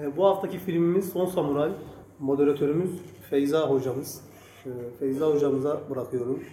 [0.00, 1.70] E, bu haftaki filmimiz Son Samuray.
[2.18, 2.90] Moderatörümüz
[3.30, 4.24] Feyza hocamız.
[4.66, 6.44] E, Feyza hocamıza bırakıyorum.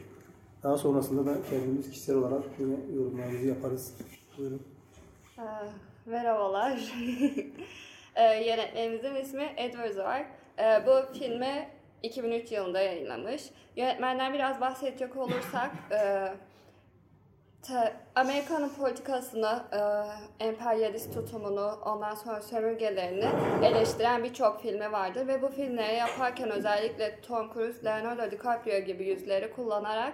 [0.63, 3.97] Daha sonrasında da kendimiz kişisel olarak yine yorumlarımızı yaparız.
[4.37, 4.61] Buyurun.
[5.39, 5.41] Ee,
[6.05, 6.79] merhabalar.
[8.15, 10.25] ee, yönetmenimizin ismi Edward Zor.
[10.59, 11.69] Ee, bu filmi
[12.03, 13.43] 2003 yılında yayınlamış.
[13.75, 16.27] Yönetmenden biraz bahsedecek olursak, e,
[17.61, 19.63] ta, Amerika'nın politikasını,
[20.39, 23.29] e, emperyalist tutumunu, ondan sonra sömürgelerini
[23.63, 29.53] eleştiren birçok filmi vardır ve bu filmleri yaparken özellikle Tom Cruise, Leonardo DiCaprio gibi yüzleri
[29.53, 30.13] kullanarak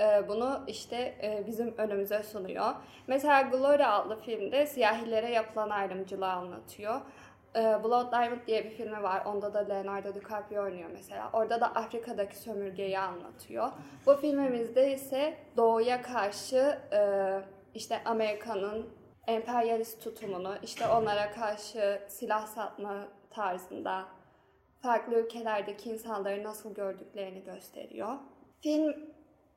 [0.00, 2.74] e, bunu işte e, bizim önümüze sunuyor.
[3.06, 7.00] Mesela Glory adlı filmde siyahilere yapılan ayrımcılığı anlatıyor.
[7.56, 9.24] E, Blood Diamond diye bir filmi var.
[9.24, 11.30] Onda da Leonardo DiCaprio oynuyor mesela.
[11.32, 13.68] Orada da Afrika'daki sömürgeyi anlatıyor.
[14.06, 16.78] Bu filmimizde ise doğuya karşı
[17.74, 18.86] işte Amerika'nın
[19.26, 24.04] emperyalist tutumunu, işte onlara karşı silah satma tarzında
[24.82, 28.14] farklı ülkelerdeki insanları nasıl gördüklerini gösteriyor.
[28.62, 28.94] Film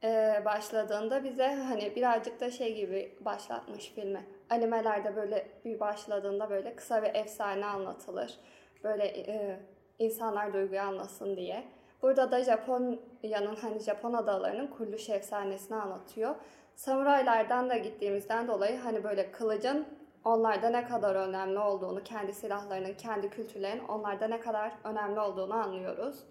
[0.03, 4.25] e, başladığında bize hani birazcık da şey gibi başlatmış filmi.
[4.49, 8.39] Animelerde böyle bir başladığında böyle kısa bir efsane anlatılır.
[8.83, 9.59] Böyle e,
[9.99, 11.63] insanlar duyguyu anlasın diye.
[12.01, 16.35] Burada da Japonya'nın hani Japon adalarının kuruluş efsanesini anlatıyor.
[16.75, 19.87] Samuraylardan da gittiğimizden dolayı hani böyle kılıcın
[20.25, 26.23] onlarda ne kadar önemli olduğunu, kendi silahlarının, kendi kültürlerinin onlarda ne kadar önemli olduğunu anlıyoruz.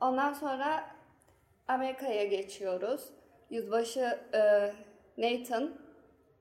[0.00, 0.84] Ondan sonra
[1.68, 3.08] Amerika'ya geçiyoruz.
[3.50, 4.72] Yüzbaşı e,
[5.18, 5.70] Nathan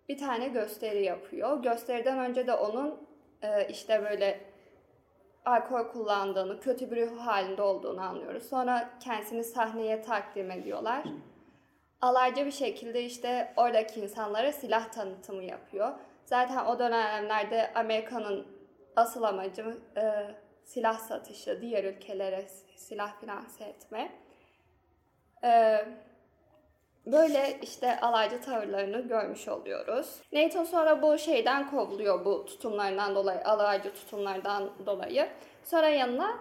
[0.09, 1.63] bir tane gösteri yapıyor.
[1.63, 3.07] Gösteriden önce de onun
[3.41, 4.39] e, işte böyle
[5.45, 8.49] alkol kullandığını, kötü bir ruh halinde olduğunu anlıyoruz.
[8.49, 11.03] Sonra kendisini sahneye takdim ediyorlar.
[12.01, 15.93] Alaycı bir şekilde işte oradaki insanlara silah tanıtımı yapıyor.
[16.25, 18.47] Zaten o dönemlerde Amerika'nın
[18.95, 20.03] asıl amacı e,
[20.63, 24.11] silah satışı, diğer ülkelere silah finanse etme.
[25.43, 25.85] Ee,
[27.05, 30.21] böyle işte alaycı tavırlarını görmüş oluyoruz.
[30.33, 35.27] Nathan sonra bu şeyden kovuluyor bu tutumlarından dolayı, alaycı tutumlardan dolayı.
[35.63, 36.39] Sonra yanına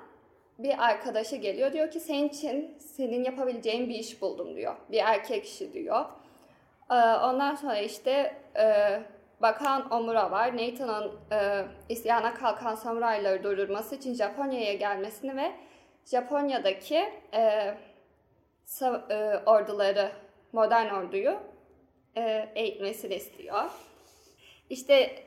[0.58, 1.72] bir arkadaşı geliyor.
[1.72, 4.74] Diyor ki senin için senin yapabileceğin bir iş buldum diyor.
[4.90, 6.04] Bir erkek işi diyor.
[6.90, 8.98] Ee, ondan sonra işte e,
[9.42, 10.56] Bakan Omura var.
[10.56, 15.52] Nathan'ın e, isyana kalkan samurayları durdurması için Japonya'ya gelmesini ve
[16.04, 17.74] Japonya'daki e,
[19.10, 20.12] e, orduları,
[20.52, 21.36] modern orduyu
[22.16, 23.62] e, eğitmesini istiyor.
[24.70, 25.24] İşte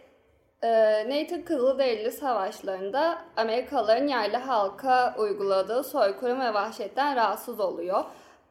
[0.64, 0.70] e,
[1.10, 8.04] Nathan Kızılderili savaşlarında Amerikalıların yerli halka uyguladığı soykırım ve vahşetten rahatsız oluyor.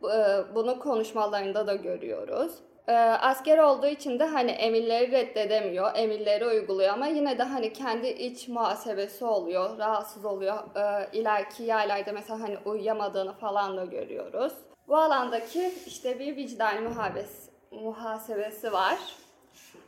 [0.03, 2.53] E, bunu konuşmalarında da görüyoruz.
[2.89, 8.09] E, asker olduğu için de hani emirleri reddedemiyor, emirleri uyguluyor ama yine de hani kendi
[8.09, 10.57] iç muhasebesi oluyor, rahatsız oluyor.
[10.77, 14.53] E, ileriki yerlerde mesela hani uyuyamadığını falan da görüyoruz.
[14.89, 18.99] Bu alandaki işte bir vicdan muhabes, muhasebesi var.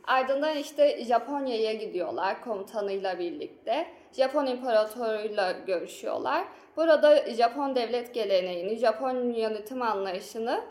[0.07, 3.87] Ardından işte Japonya'ya gidiyorlar komutanıyla birlikte.
[4.13, 6.45] Japon imparatoruyla görüşüyorlar.
[6.77, 10.63] Burada Japon devlet geleneğini, Japon yönetim anlayışını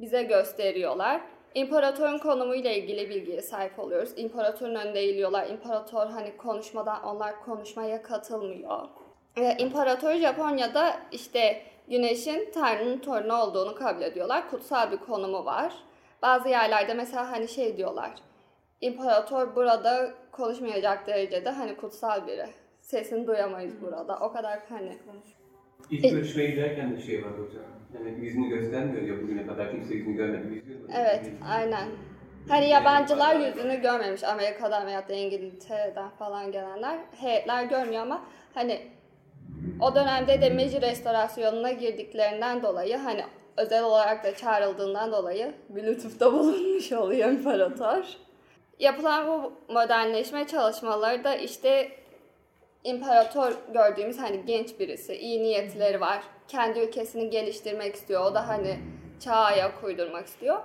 [0.00, 1.20] bize gösteriyorlar.
[1.54, 4.10] İmparatorun konumuyla ilgili bilgiye sahip oluyoruz.
[4.16, 5.46] İmparatorun önünde eğiliyorlar.
[5.46, 8.88] İmparator hani konuşmadan onlar konuşmaya katılmıyor.
[9.58, 14.50] İmparator Japonya'da işte güneşin Tanrı'nın torunu olduğunu kabul ediyorlar.
[14.50, 15.74] Kutsal bir konumu var.
[16.22, 18.10] Bazı yerlerde mesela hani şey diyorlar.
[18.80, 22.46] İmparator burada konuşmayacak derecede hani kutsal biri.
[22.80, 24.18] Sesini duyamayız burada.
[24.20, 24.98] O kadar hani.
[25.90, 27.64] İlk görüşmeyi derken de şey var hocam.
[27.94, 30.54] Yani yüzünü göstermiyor ya bugüne kadar kimse yüzünü görmedi.
[30.54, 31.88] Yüzünü evet, aynen.
[32.48, 36.98] Hani yabancılar yüzünü görmemiş Amerika'dan veya da İngiltere'den falan gelenler.
[37.16, 38.24] Heyetler görmüyor ama
[38.54, 38.80] hani
[39.80, 43.24] o dönemde de Meiji restorasyonuna girdiklerinden dolayı hani
[43.56, 48.04] özel olarak da çağrıldığından dolayı bir lütufta bulunmuş oluyor imparator.
[48.78, 51.90] Yapılan bu modernleşme çalışmaları da işte
[52.84, 56.22] imparator gördüğümüz hani genç birisi, iyi niyetleri var.
[56.48, 58.24] Kendi ülkesini geliştirmek istiyor.
[58.24, 58.78] O da hani
[59.20, 60.60] çağa ayak uydurmak istiyor.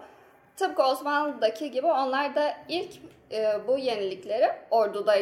[0.58, 2.92] Tıpkı Osmanlı'daki gibi onlar da ilk
[3.32, 5.16] e, bu yenilikleri orduda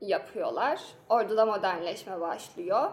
[0.00, 0.80] yapıyorlar.
[1.08, 2.90] Orduda modernleşme başlıyor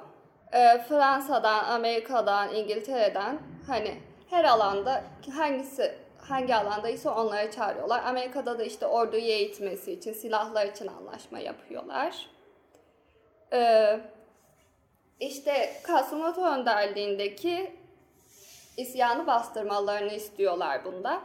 [0.53, 3.97] e, Fransa'dan, Amerika'dan, İngiltere'den hani
[4.29, 5.03] her alanda
[5.35, 8.03] hangisi hangi alandaysa onları çağırıyorlar.
[8.05, 12.29] Amerika'da da işte orduyu eğitmesi için, silahlar için anlaşma yapıyorlar.
[13.53, 13.99] Ee,
[15.19, 17.75] işte Kasımoto önderliğindeki
[18.77, 21.21] isyanı bastırmalarını istiyorlar bunda.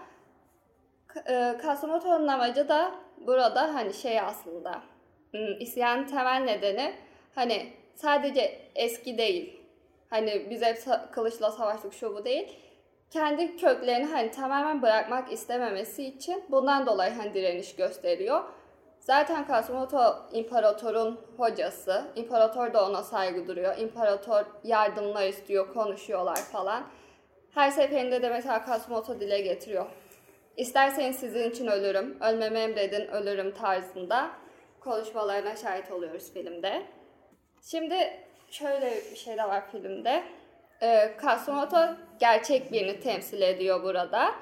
[1.29, 2.95] Ee, Kasımoto'nun amacı da
[3.27, 4.83] burada hani şey aslında
[5.61, 6.95] isyanın temel nedeni
[7.35, 9.61] hani sadece eski değil.
[10.11, 10.79] Hani biz hep
[11.13, 12.49] kılıçla savaştık şu bu değil.
[13.11, 18.45] Kendi köklerini hani tamamen bırakmak istememesi için bundan dolayı hani direniş gösteriyor.
[19.01, 22.05] Zaten Kasimoto imparatorun hocası.
[22.17, 23.79] İmparator da ona saygı duruyor.
[23.79, 26.85] İmparator yardımlar istiyor, konuşuyorlar falan.
[27.55, 29.87] Her seferinde de mesela Kasimoto dile getiriyor.
[30.57, 34.31] İsterseniz sizin için ölürüm, ölmemi emredin, ölürüm tarzında
[34.81, 36.83] konuşmalarına şahit oluyoruz filmde.
[37.71, 38.11] Şimdi
[38.51, 40.23] şöyle bir şey de var filmde.
[40.83, 41.79] Ee, Kasimoto
[42.21, 44.35] gerçek birini temsil ediyor burada.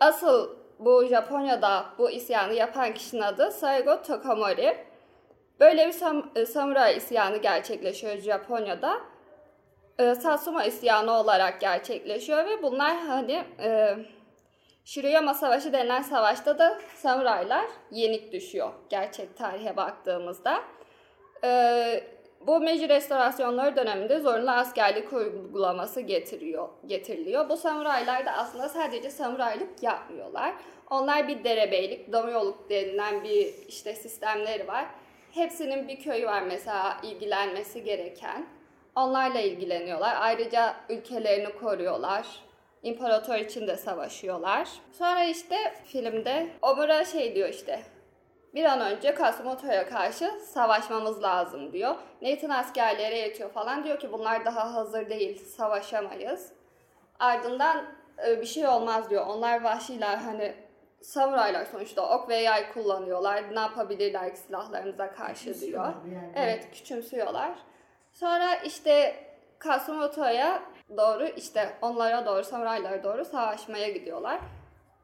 [0.00, 4.76] Asıl bu Japonya'da bu isyanı yapan kişinin adı Saigo Tokamori.
[5.60, 9.00] Böyle bir sam- e, samuray isyanı gerçekleşiyor Japonya'da.
[9.98, 13.96] E, Satsuma isyanı olarak gerçekleşiyor ve bunlar hani e,
[14.84, 20.60] Shirayama Savaşı denilen savaşta da samuraylar yenik düşüyor gerçek tarihe baktığımızda.
[21.44, 27.48] E, bu Meiji restorasyonları döneminde zorunlu askerlik uygulaması getiriyor, getiriliyor.
[27.48, 30.54] Bu samuraylar da aslında sadece samuraylık yapmıyorlar.
[30.90, 34.86] Onlar bir derebeylik, domyoluk denilen bir işte sistemleri var.
[35.32, 38.46] Hepsinin bir köyü var mesela ilgilenmesi gereken.
[38.96, 40.16] Onlarla ilgileniyorlar.
[40.20, 42.26] Ayrıca ülkelerini koruyorlar.
[42.82, 44.68] İmparator için de savaşıyorlar.
[44.92, 47.80] Sonra işte filmde Omura şey diyor işte
[48.54, 51.94] bir an önce Kasimoto'ya karşı savaşmamız lazım diyor.
[52.22, 56.52] Nathan askerlere yetiyor falan diyor ki bunlar daha hazır değil savaşamayız.
[57.18, 57.84] Ardından
[58.26, 59.26] e, bir şey olmaz diyor.
[59.26, 60.54] Onlar vahşiler hani
[61.00, 63.54] samuraylar sonuçta ok ve yay kullanıyorlar.
[63.54, 65.92] Ne yapabilirler silahlarımıza karşı diyor.
[66.34, 67.52] Evet küçümsüyorlar.
[68.12, 69.24] Sonra işte
[69.58, 70.62] Kasimoto'ya
[70.96, 74.40] doğru işte onlara doğru samuraylara doğru savaşmaya gidiyorlar.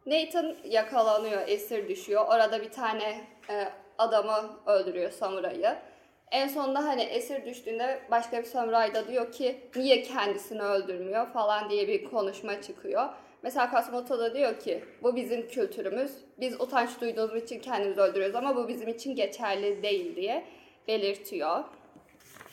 [0.07, 2.27] Nathan yakalanıyor, esir düşüyor.
[2.29, 3.21] Orada bir tane
[3.51, 3.69] e,
[3.99, 5.77] adamı öldürüyor samurayı.
[6.31, 11.71] En sonunda hani esir düştüğünde başka bir samuray da diyor ki niye kendisini öldürmüyor falan
[11.71, 13.09] diye bir konuşma çıkıyor.
[13.43, 16.13] Mesela Kasimoto da diyor ki bu bizim kültürümüz.
[16.41, 20.45] Biz utanç duyduğumuz için kendimizi öldürüyoruz ama bu bizim için geçerli değil diye
[20.89, 21.65] belirtiyor.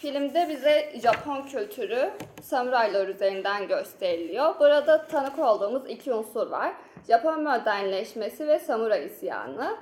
[0.03, 2.11] Filmde bize Japon kültürü
[2.41, 4.59] samuraylar üzerinden gösteriliyor.
[4.59, 6.73] Burada tanık olduğumuz iki unsur var.
[7.07, 9.77] Japon modernleşmesi ve samuray isyanı.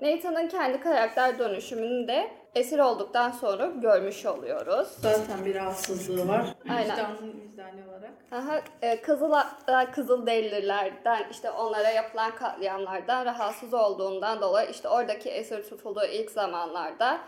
[0.00, 4.88] Nathan'ın kendi karakter dönüşümünü de esir olduktan sonra görmüş oluyoruz.
[4.88, 6.46] Zaten bir rahatsızlığı var.
[6.70, 6.90] Aynen.
[6.90, 8.10] Vicdanlı, vicdani olarak.
[8.32, 9.32] Aha, e, Kızıl,
[9.68, 17.20] e, Kızılderililerden işte onlara yapılan katliamlardan rahatsız olduğundan dolayı işte oradaki esir tutulduğu ilk zamanlarda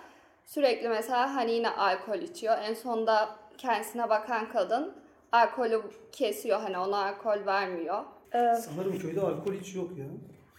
[0.54, 2.58] sürekli mesela hani yine alkol içiyor.
[2.62, 4.92] En sonunda kendisine bakan kadın
[5.32, 5.82] alkolü
[6.12, 8.04] kesiyor hani ona alkol vermiyor.
[8.34, 10.04] E, Sanırım köyde alkol hiç yok ya.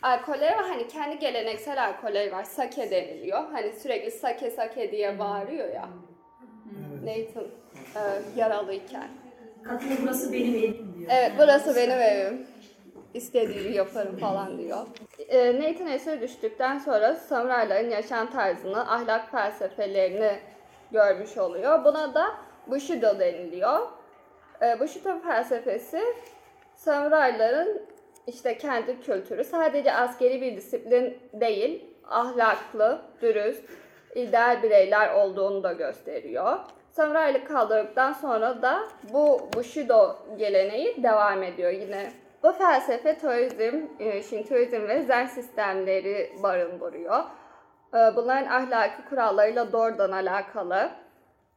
[0.02, 2.44] alkolleri var hani kendi geleneksel alkolleri var.
[2.44, 3.52] Sake deniliyor.
[3.52, 5.90] Hani sürekli sake sake diye bağırıyor ya.
[7.06, 7.28] Evet.
[7.36, 7.44] Nathan
[7.96, 9.08] e, yaralıyken.
[9.64, 11.12] Kadın burası benim evim diyor.
[11.14, 12.48] Evet burası benim evim.
[13.13, 14.78] İstediğimi yaparım falan diyor.
[15.30, 20.31] Ee, Nathan esir düştükten sonra samurayların yaşam tarzını, ahlak felsefelerini
[20.92, 21.86] görmüş oluyor.
[21.86, 22.25] Buna da
[22.68, 23.80] Bushido deniliyor.
[24.62, 26.02] Ee, Bushido felsefesi
[26.75, 27.81] samurayların
[28.28, 33.64] işte kendi kültürü sadece askeri bir disiplin değil, ahlaklı, dürüst,
[34.16, 36.60] ideal bireyler olduğunu da gösteriyor.
[36.92, 38.83] Samuraylık kaldırdıktan sonra da
[39.14, 42.12] bu Bushido geleneği devam ediyor yine.
[42.44, 47.19] Bu felsefe Taoizm, e, Şintoizm ve Zen sistemleri barındırıyor.
[47.94, 50.90] E, Bunların ahlaki kurallarıyla doğrudan alakalı.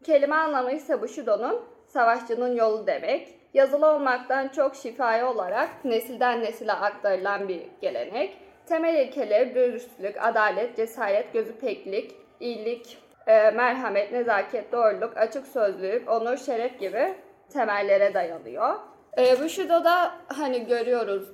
[0.04, 3.28] Kelime anlamı ise Bushido'nun savaşçının yolu demek.
[3.54, 8.38] Yazılı olmaktan çok şifai olarak nesilden nesile aktarılan bir gelenek.
[8.66, 16.80] Temel ilkeleri dürüstlük, adalet, cesaret, gözüpeklik, iyilik, e, merhamet, nezaket, doğruluk, açık sözlülük, onur, şeref
[16.80, 17.14] gibi
[17.52, 18.74] temellere dayanıyor.
[19.18, 21.28] E, Bushido'da hani görüyoruz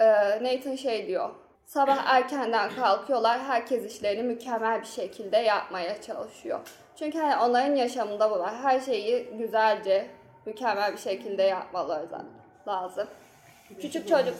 [0.00, 0.06] e,
[0.44, 1.30] Nathan şey diyor.
[1.66, 6.60] Sabah erkenden kalkıyorlar, herkes işlerini mükemmel bir şekilde yapmaya çalışıyor.
[6.98, 8.54] Çünkü hani onların yaşamında bu var.
[8.54, 10.06] Her şeyi güzelce,
[10.46, 12.08] mükemmel bir şekilde yapmaları
[12.68, 13.08] lazım.
[13.80, 14.34] Küçük çocuk.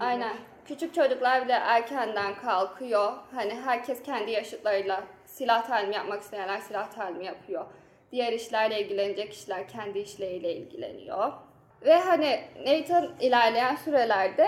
[0.00, 0.36] Aynen.
[0.66, 3.12] Küçük çocuklar bile erkenden kalkıyor.
[3.34, 7.64] Hani herkes kendi yaşıtlarıyla silah talimi yapmak isteyenler silah talimi yapıyor.
[8.12, 11.32] Diğer işlerle ilgilenecek kişiler kendi işleriyle ilgileniyor.
[11.82, 14.46] Ve hani Nathan ilerleyen sürelerde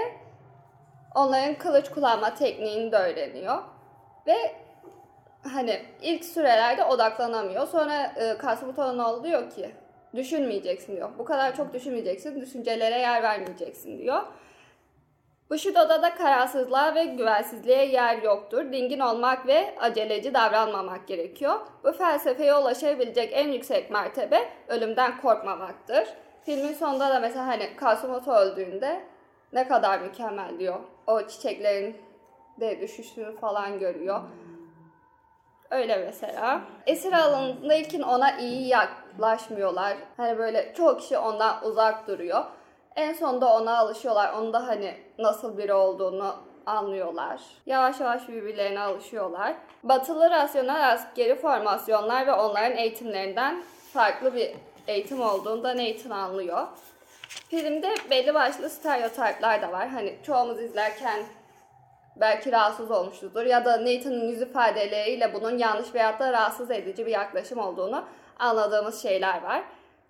[1.14, 3.62] onların kılıç kullanma tekniğini de öğreniyor.
[4.26, 4.36] Ve
[5.42, 7.66] hani ilk sürelerde odaklanamıyor.
[7.66, 9.70] Sonra e, Kasımuto'nun oğlu diyor ki
[10.14, 11.10] düşünmeyeceksin diyor.
[11.18, 14.22] Bu kadar çok düşünmeyeceksin, düşüncelere yer vermeyeceksin diyor.
[15.50, 18.72] Bushido'da da kararsızlığa ve güvensizliğe yer yoktur.
[18.72, 21.60] Dingin olmak ve aceleci davranmamak gerekiyor.
[21.84, 26.08] Bu felsefeye ulaşabilecek en yüksek mertebe ölümden korkmamaktır.
[26.44, 29.02] Filmin sonunda da mesela hani Kasumoto öldüğünde
[29.52, 30.80] ne kadar mükemmel diyor.
[31.06, 31.96] O çiçeklerin
[32.60, 34.20] de düşüşünü falan görüyor.
[35.70, 36.60] Öyle mesela.
[36.86, 39.96] Esir alındığında ilkin ona iyi yaklaşmıyorlar.
[40.16, 42.44] Hani böyle çoğu kişi ondan uzak duruyor.
[42.96, 44.32] En sonunda ona alışıyorlar.
[44.32, 47.40] Onun da hani nasıl biri olduğunu anlıyorlar.
[47.66, 49.54] Yavaş yavaş birbirlerine alışıyorlar.
[49.82, 54.54] Batılı rasyonel askeri formasyonlar ve onların eğitimlerinden farklı bir
[54.88, 56.66] eğitim olduğunda Nathan anlıyor.
[57.28, 59.88] Filmde belli başlı stereotipler de var.
[59.88, 61.22] Hani çoğumuz izlerken
[62.16, 67.10] belki rahatsız olmuşuzdur ya da Nathan'ın yüz ifadeleriyle bunun yanlış veyahut da rahatsız edici bir
[67.10, 68.04] yaklaşım olduğunu
[68.38, 69.62] anladığımız şeyler var.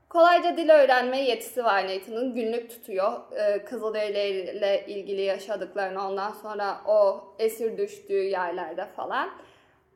[0.08, 2.34] Kolayca dil öğrenme yetisi var Nathan'ın.
[2.34, 3.20] Günlük tutuyor.
[3.32, 9.30] Ee, Kızılderililerle ilgili yaşadıklarını ondan sonra o esir düştüğü yerlerde falan.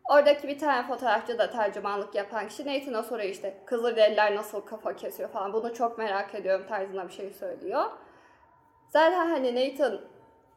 [0.08, 5.28] Oradaki bir tane fotoğrafçı da tercümanlık yapan kişi Nathan'a soruyor işte Kızılderililer nasıl kafa kesiyor
[5.28, 5.52] falan.
[5.52, 7.84] Bunu çok merak ediyorum tarzında bir şey söylüyor.
[8.88, 10.00] Zaten hani Nathan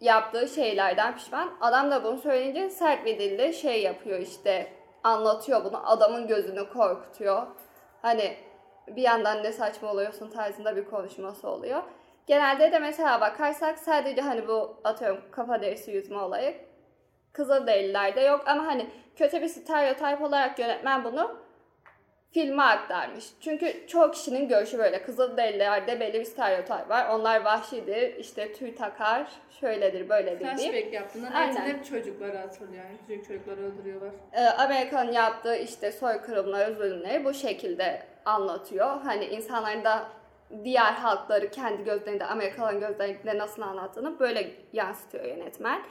[0.01, 1.51] yaptığı şeylerden pişman.
[1.61, 5.89] Adam da bunu söyleyince sert bir dille şey yapıyor işte anlatıyor bunu.
[5.89, 7.47] Adamın gözünü korkutuyor.
[8.01, 8.37] Hani
[8.87, 11.83] bir yandan ne saçma oluyorsun tarzında bir konuşması oluyor.
[12.27, 16.68] Genelde de mesela bakarsak sadece hani bu atıyorum kafa derisi yüzme olayı
[17.33, 21.39] Kızılderililerde yok ama hani kötü bir stereotip olarak yönetmen bunu
[22.31, 23.25] filme aktarmış.
[23.41, 25.03] Çünkü çoğu kişinin görüşü böyle.
[25.03, 27.09] Kızılderililerde belli bir stereotip var.
[27.09, 29.27] Onlar vahşidir, işte tüy takar,
[29.59, 30.71] şöyledir, böyledir diye.
[30.71, 31.65] Flashback yaptığında Aynen.
[31.65, 32.83] Hep çocukları hatırlıyor.
[32.83, 34.11] Yani küçük çocukları öldürüyorlar.
[34.33, 39.01] Ee, Amerika'nın yaptığı işte soykırımları, zulümleri bu şekilde anlatıyor.
[39.01, 40.07] Hani insanların da
[40.63, 45.81] diğer halkları kendi gözlerinde, Amerikalıların gözlerinde nasıl anlattığını böyle yansıtıyor yönetmen.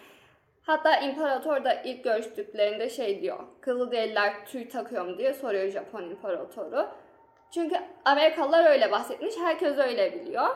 [0.68, 3.38] Hatta imparator da ilk görüştüklerinde şey diyor.
[3.60, 6.88] Kızılderililer tüy takıyor mu diye soruyor Japon imparatoru.
[7.50, 10.46] Çünkü Amerikalılar öyle bahsetmiş, herkes öyle biliyor.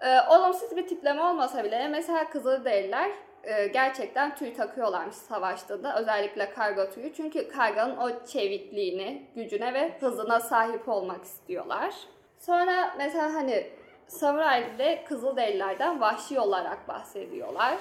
[0.00, 3.10] Ee, olumsuz bir tipleme olmasa bile mesela Kızılderililer
[3.44, 6.00] e, gerçekten tüy takıyorlarmış savaştığında.
[6.00, 7.12] Özellikle karga tüyü.
[7.14, 11.94] Çünkü karganın o çevikliğini, gücüne ve hızına sahip olmak istiyorlar.
[12.38, 13.66] Sonra mesela hani
[14.06, 17.78] Samuray'da Kızılderililerden vahşi olarak bahsediyorlar.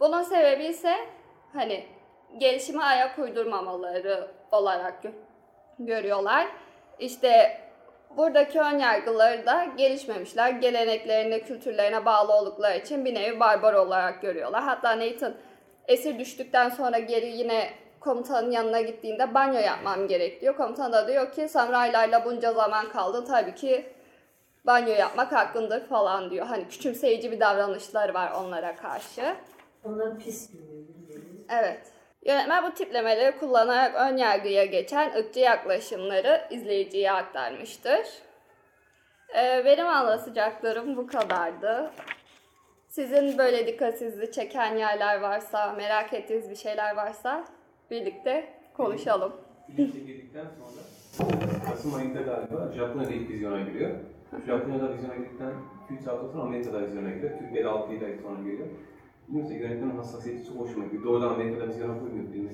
[0.00, 0.96] Bunun sebebi ise
[1.52, 1.84] hani
[2.38, 5.12] gelişime ayak uydurmamaları olarak gö-
[5.78, 6.46] görüyorlar.
[6.98, 7.60] İşte
[8.16, 10.50] buradaki ön yargıları da gelişmemişler.
[10.50, 14.62] Geleneklerine, kültürlerine bağlı oldukları için bir nevi barbar olarak görüyorlar.
[14.62, 15.34] Hatta Nathan
[15.88, 20.56] esir düştükten sonra geri yine komutanın yanına gittiğinde banyo yapmam gerek diyor.
[20.56, 23.86] Komutan da diyor ki samuraylarla bunca zaman kaldın tabii ki
[24.66, 26.46] banyo yapmak hakkındır falan diyor.
[26.46, 29.34] Hani küçümseyici bir davranışları var onlara karşı.
[29.84, 31.44] Onları pis birileri.
[31.48, 31.80] Evet.
[32.26, 38.06] Yönetmen bu tiplemeleri kullanarak ön yargıya geçen ırkçı yaklaşımları izleyiciye aktarmıştır.
[39.36, 41.90] Ee, benim anlatacaklarım bu kadardı.
[42.88, 47.44] Sizin böyle dikkatsizliği çeken yerler varsa, merak ettiğiniz bir şeyler varsa
[47.90, 49.32] birlikte konuşalım.
[49.76, 50.80] Film çekildikten sonra
[51.70, 53.90] Kasım ayında galiba Japonya'da ilk vizyona giriyor.
[54.46, 55.52] Japonya'da vizyona girdikten
[55.90, 57.38] 2-3 hafta sonra Amerika'da vizyona giriyor.
[57.38, 58.66] Türkiye'de 6-7 ay sonra geliyor.
[59.30, 61.04] Bilmiyorum yönetmenin hassasiyeti çok hoşuma gidiyor.
[61.04, 62.50] Doğrudan Amerika'da vizyona koymuyor filmi.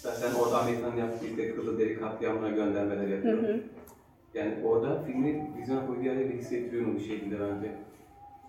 [0.00, 3.58] Zaten orada Amerika'nın yaptığı işte Kızılderili katliamına göndermeler yapıyor.
[4.34, 7.72] Yani orada filmi vizyona koyduğu yerde bir hissettiriyor bir şekilde bence.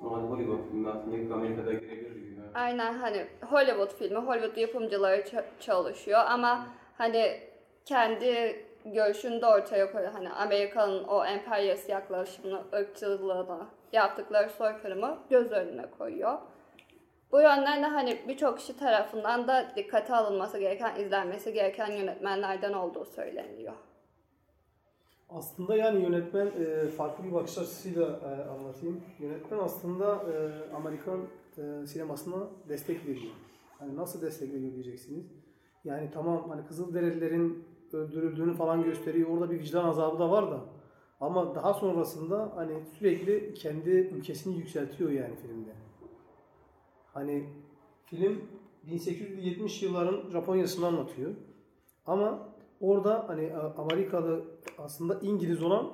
[0.01, 2.41] Ama Hollywood filmi aslında ilk Amerika'da girebilir gibi.
[2.53, 5.23] Aynen hani Hollywood filmi, Hollywood yapımcıları
[5.59, 6.67] çalışıyor ama
[6.97, 7.39] hani
[7.85, 8.55] kendi
[8.85, 10.11] görüşünü de ortaya koyuyor.
[10.13, 16.37] Hani Amerika'nın o emperyalist yaklaşımını, ırkçılığını, yaptıkları soykırımı göz önüne koyuyor.
[17.31, 23.05] Bu yönden de hani birçok kişi tarafından da dikkate alınması gereken, izlenmesi gereken yönetmenlerden olduğu
[23.05, 23.73] söyleniyor.
[25.29, 29.01] Aslında yani yönetmen e, farklı bir bakış açısıyla e, anlatayım.
[29.19, 31.19] Yönetmen aslında e, Amerikan
[31.57, 33.33] e, sinemasına destek veriyor.
[33.79, 35.25] Hani nasıl destek veriyor diyeceksiniz.
[35.83, 39.29] Yani tamam hani Kızılderililerin öldürüldüğünü falan gösteriyor.
[39.29, 40.59] Orada bir vicdan azabı da var da.
[41.21, 45.86] Ama daha sonrasında hani sürekli kendi ülkesini yükseltiyor yani filmde.
[47.17, 47.49] Hani
[48.05, 48.41] film
[48.83, 51.31] 1870 yılların Japonya'sını anlatıyor.
[52.05, 52.49] Ama
[52.81, 54.45] orada hani A- Amerikalı
[54.77, 55.91] aslında İngiliz olan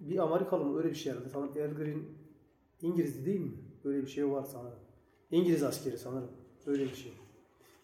[0.00, 1.28] bir Amerikalı mı öyle bir şey herhalde.
[1.28, 2.02] Sanırım Earl Green
[2.82, 3.52] İngilizdi değil mi?
[3.84, 4.78] Böyle bir şey var sanırım.
[5.30, 6.30] İngiliz askeri sanırım.
[6.66, 7.12] Öyle bir şey.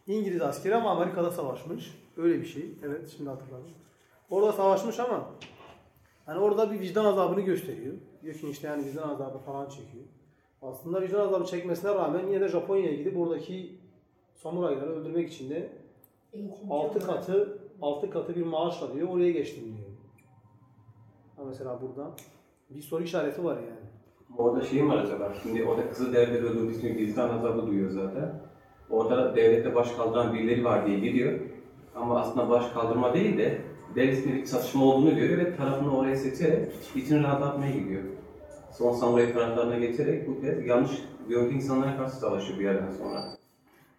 [0.07, 1.95] İngiliz askeri ama Amerika'da savaşmış.
[2.17, 2.75] Öyle bir şey.
[2.83, 3.71] Evet şimdi hatırladım.
[4.31, 5.31] Orada savaşmış ama
[6.27, 7.95] hani orada bir vicdan azabını gösteriyor.
[8.23, 10.05] Diyor ki işte yani vicdan azabı falan çekiyor.
[10.63, 13.79] Aslında vicdan azabı çekmesine rağmen yine de Japonya'ya gidip oradaki
[14.35, 15.73] samurayları öldürmek için de
[16.33, 17.07] Eğitimci 6 olarak.
[17.07, 19.89] katı 6 katı bir maaşla diyor oraya geçtim diyor.
[21.37, 22.11] Ha mesela burada
[22.71, 23.89] bir soru işareti var yani.
[24.39, 25.33] Orada şey mi var acaba?
[25.43, 28.41] Şimdi orada kızı devlet öldürdüğü için vicdan azabı duyuyor zaten.
[28.91, 31.39] Orada da devlette baş kaldıran birileri var diye gidiyor.
[31.97, 33.59] Ama aslında baş kaldırma değil de
[33.95, 38.03] devletin bir çatışma olduğunu görüyor ve tarafını oraya seçerek içini rahatlatmaya gidiyor.
[38.73, 40.91] Son samuray taraflarına geçerek bu kez yanlış
[41.29, 43.25] gördüğü insanlara karşı savaşıyor bir yerden sonra.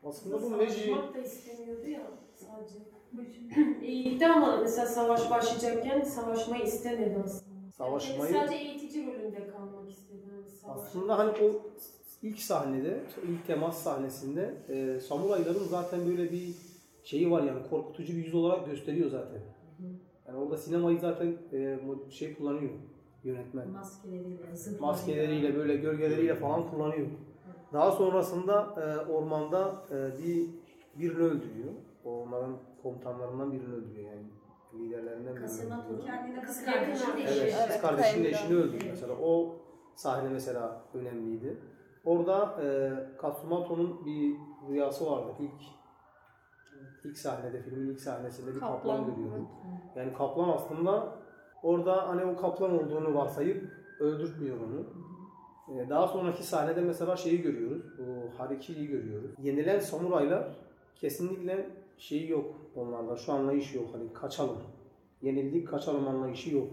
[0.04, 2.02] Aslında bu Savaşmak da istemiyordu ya
[2.36, 2.80] sadece.
[3.86, 7.72] İyiydi ama mesela savaş başlayacakken savaşmayı istemedi aslında.
[7.78, 10.22] savaşmayı Yani sadece eğitici rolünde kalmak istedi.
[10.62, 10.78] Savaş.
[10.78, 11.62] Aslında hani o
[12.24, 13.00] ilk sahnede,
[13.30, 16.56] ilk temas sahnesinde e, samurayların zaten böyle bir
[17.04, 19.42] şeyi var yani korkutucu bir yüz olarak gösteriyor zaten.
[20.28, 22.72] Yani orada sinemayı zaten e, bu şey kullanıyor
[23.24, 23.70] yönetmen.
[23.70, 24.88] Maskeleriyle, zırhlarıyla.
[24.88, 27.08] Maskeleriyle böyle gölgeleriyle falan kullanıyor.
[27.74, 30.50] Daha sonrasında e, ormanda e, bir
[31.00, 31.74] birini öldürüyor.
[32.04, 34.26] Onların komutanlarından birini öldürüyor yani.
[34.74, 36.06] Liderlerinden birini öldürüyor.
[36.06, 37.42] kendine kız kardeşinin eşi.
[37.42, 39.14] Evet, kız kardeşinin eşini öldürüyor mesela.
[39.14, 39.56] O
[39.96, 41.58] sahne mesela önemliydi.
[42.06, 44.36] Orada e, Katsumoto'nun bir
[44.70, 45.62] rüyası vardı ilk
[47.04, 49.48] ilk sahnede, filmin ilk sahnesinde bir kaplan, Kaplan, görüyordu.
[49.96, 51.19] Yani kaplan aslında
[51.64, 53.64] orada hani o kaplan olduğunu varsayıp
[54.00, 54.86] öldürtmüyor onu.
[55.80, 59.32] E, daha sonraki sahnede mesela şeyi görüyoruz, bu Hariki'yi görüyoruz.
[59.44, 60.48] Yenilen samuraylar
[60.96, 64.58] kesinlikle şeyi yok onlarda, şu anlayış yok hani kaçalım.
[65.22, 66.68] Yenildik kaçalım anlayışı yok.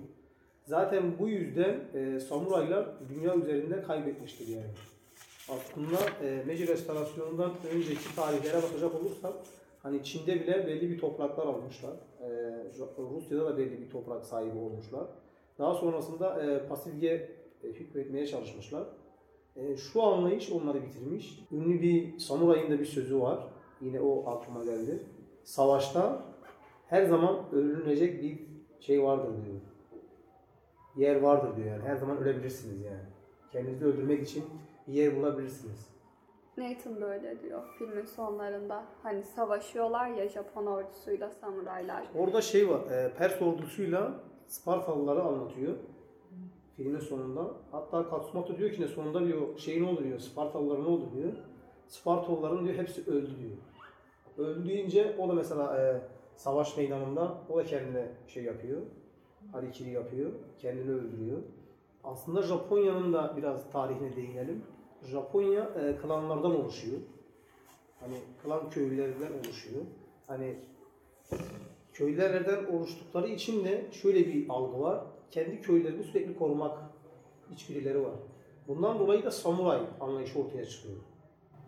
[0.65, 4.73] Zaten bu yüzden e, samuraylar dünya üzerinde kaybetmiştir yani.
[5.49, 9.33] Aslında e, Meiji restorasyonundan önceki tarihlere bakacak olursak
[9.83, 11.93] hani Çin'de bile belli bir topraklar almışlar.
[12.21, 12.46] E,
[12.99, 15.07] Rusya'da da belli bir toprak sahibi olmuşlar.
[15.59, 18.87] Daha sonrasında e, Pasifik'e e, hükmetmeye çalışmışlar.
[19.57, 21.47] E, şu anlayış onları bitirmiş.
[21.53, 23.47] Ünlü bir samurayın da bir sözü var.
[23.81, 25.03] Yine o aklıma geldi.
[25.45, 26.23] Savaşta
[26.87, 28.39] her zaman ölünecek bir
[28.81, 29.61] şey vardır diyor.
[30.97, 31.83] Yer vardır diyor yani.
[31.83, 33.07] Her zaman ölebilirsiniz yani.
[33.53, 34.45] Kendinizi öldürmek için
[34.89, 35.96] bir yer bulabilirsiniz.
[36.57, 38.85] Nathan da öyle diyor filmin sonlarında.
[39.03, 42.07] Hani savaşıyorlar ya Japon ordusuyla samuraylar.
[42.15, 42.91] Orada şey var.
[42.91, 44.13] E, Pers ordusuyla
[44.47, 45.75] Spartalıları anlatıyor.
[46.77, 47.51] Filmin sonunda.
[47.73, 50.19] Hatta Katsumoto diyor ki ne sonunda diyor şey ne oldu diyor.
[50.19, 51.33] Spartalılar ne oldu diyor.
[51.89, 53.57] Spartalıların diyor hepsi öldü diyor.
[54.39, 56.01] Öldü deyince o da mesela e,
[56.37, 58.83] savaş meydanında o da kendine şey yapıyor.
[59.53, 60.31] Harikiri yapıyor.
[60.59, 61.39] Kendini öldürüyor.
[62.05, 64.65] Aslında Japonya'nın da biraz tarihine değinelim.
[65.05, 66.99] Japonya e, klanlardan oluşuyor.
[68.01, 69.83] Hani klan köylülerinden oluşuyor.
[70.27, 70.55] Hani
[71.93, 75.05] köylerden oluştukları için de şöyle bir algı var.
[75.31, 76.79] Kendi köylerini sürekli korumak
[77.53, 78.15] içgüdüleri var.
[78.69, 80.97] Bundan dolayı da samuray anlayışı ortaya çıkıyor.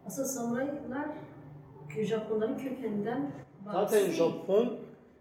[0.07, 1.09] Asıl samuraylar
[2.05, 3.33] Japonların kökeninden
[3.73, 4.11] Zaten.
[4.11, 4.79] Japon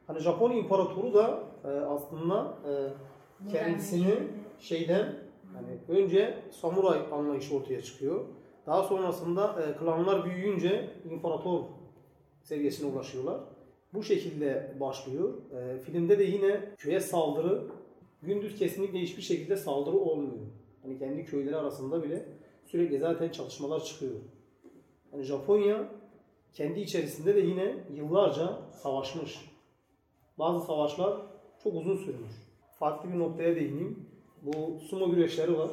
[0.08, 2.72] hani Japon imparatoru da e, aslında e,
[3.52, 4.16] kendisini
[4.60, 5.16] şeyden
[5.54, 8.26] hani önce samuray anlayışı ortaya çıkıyor.
[8.66, 11.64] Daha sonrasında e, klanlar büyüyünce imparator
[12.44, 13.42] seviyesine ulaşıyorlar.
[13.94, 15.34] Bu şekilde başlıyor.
[15.52, 17.64] E, filmde de yine köye saldırı
[18.22, 20.48] gündüz kesinlikle hiçbir şekilde saldırı olmuyor.
[20.82, 22.26] Hani kendi köyleri arasında bile
[22.66, 24.16] sürekli zaten çatışmalar çıkıyor.
[25.14, 25.90] Yani Japonya
[26.54, 29.52] kendi içerisinde de yine yıllarca savaşmış.
[30.40, 31.22] Bazı savaşlar
[31.64, 32.32] çok uzun sürmüş.
[32.80, 34.07] Farklı bir noktaya değineyim.
[34.42, 35.70] Bu sumo güreşleri var.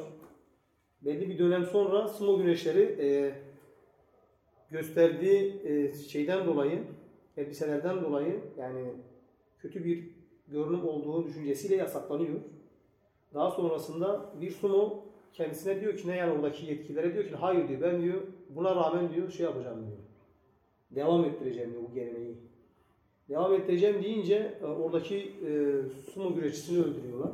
[1.01, 3.35] Belli bir dönem sonra sumo güreşleri e,
[4.71, 6.83] gösterdiği e, şeyden dolayı,
[7.37, 8.93] elbiselerden dolayı yani
[9.59, 10.09] kötü bir
[10.47, 12.39] görünüm olduğu düşüncesiyle yasaklanıyor.
[13.33, 17.81] Daha sonrasında bir sumo kendisine diyor ki ne yani oradaki yetkililere diyor ki hayır diyor
[17.81, 19.97] ben diyor buna rağmen diyor şey yapacağım diyor.
[20.91, 22.37] Devam ettireceğim diyor bu geleneği.
[23.29, 27.31] Devam ettireceğim deyince e, oradaki e, sumo güreşçisini öldürüyorlar.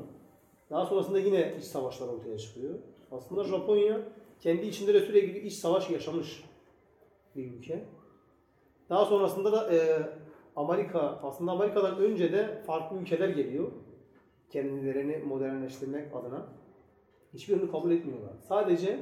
[0.72, 2.80] Daha sonrasında yine iç savaşlar ortaya çıkıyor.
[3.12, 4.02] Aslında Japonya
[4.40, 6.44] kendi içinde de sürekli iç savaş yaşamış
[7.36, 7.86] bir ülke.
[8.90, 9.80] Daha sonrasında da e,
[10.56, 13.72] Amerika, aslında Amerika'dan önce de farklı ülkeler geliyor.
[14.50, 16.48] Kendilerini modernleştirmek adına.
[17.34, 18.34] Hiçbirini kabul etmiyorlar.
[18.48, 19.00] Sadece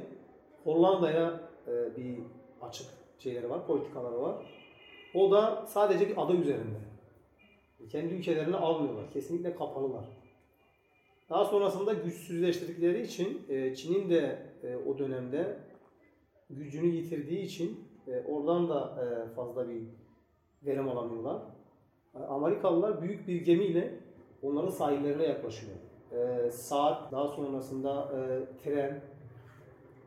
[0.64, 2.18] Hollanda'ya e, bir
[2.62, 2.86] açık
[3.18, 4.36] şeyleri var, politikaları var.
[5.14, 6.78] O da sadece bir ada üzerinde.
[7.88, 9.10] Kendi ülkelerini almıyorlar.
[9.10, 10.19] Kesinlikle kapalılar.
[11.30, 15.56] Daha sonrasında güçsüzleştirdikleri için e, Çin'in de e, o dönemde
[16.50, 18.98] gücünü yitirdiği için e, oradan da
[19.36, 19.82] fazla bir
[20.66, 21.42] verim alamıyorlar.
[22.28, 23.94] Amerikalılar büyük bir gemiyle
[24.42, 25.72] onların sahillerine yaklaşıyor.
[26.50, 28.08] Saat, daha sonrasında
[28.64, 29.00] tren,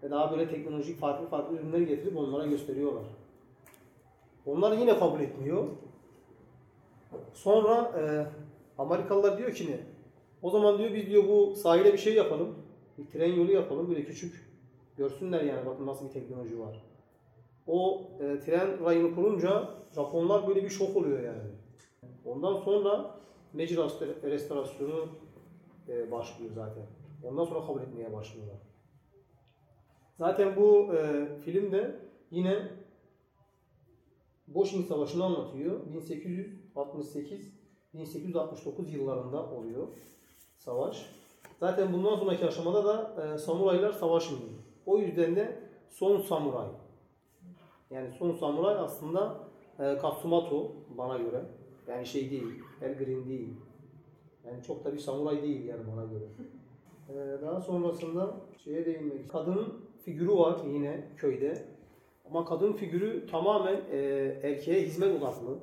[0.03, 3.03] ve daha böyle teknolojik farklı farklı ürünler getirip onlara gösteriyorlar.
[4.45, 5.67] Onlar yine kabul etmiyor.
[7.33, 7.91] Sonra
[8.77, 9.92] Amerikalılar diyor ki ne?
[10.43, 12.55] O zaman diyor biz diyor bu sahile bir şey yapalım.
[12.97, 14.53] Bir tren yolu yapalım böyle küçük.
[14.97, 16.83] Görsünler yani bakın nasıl bir teknoloji var.
[17.67, 21.51] O e, tren rayını kurunca Japonlar böyle bir şok oluyor yani.
[22.25, 23.15] Ondan sonra
[23.53, 23.77] Meiji
[24.23, 25.09] restorasyonu
[25.87, 26.83] e, başlıyor zaten.
[27.23, 28.57] Ondan sonra kabul etmeye başlıyorlar.
[30.17, 31.99] Zaten bu e, filmde
[32.31, 32.67] yine
[34.47, 35.79] Boşin Savaşı'nı anlatıyor.
[37.95, 39.87] 1868-1869 yıllarında oluyor
[40.65, 41.05] savaş.
[41.59, 44.43] Zaten bundan sonraki aşamada da e, samuraylar savaşmıyor.
[44.85, 46.67] O yüzden de son samuray.
[47.89, 49.37] Yani son samuray aslında
[49.79, 51.41] e, Katsumato bana göre.
[51.87, 53.53] Yani şey değil, Elgrin değil.
[54.45, 56.25] Yani çok da bir samuray değil yani bana göre.
[57.09, 59.73] E, daha sonrasında şeye değinmek Kadının
[60.05, 61.65] figürü var yine köyde.
[62.25, 63.97] Ama kadın figürü tamamen e,
[64.43, 65.57] erkeğe hizmet odaklı.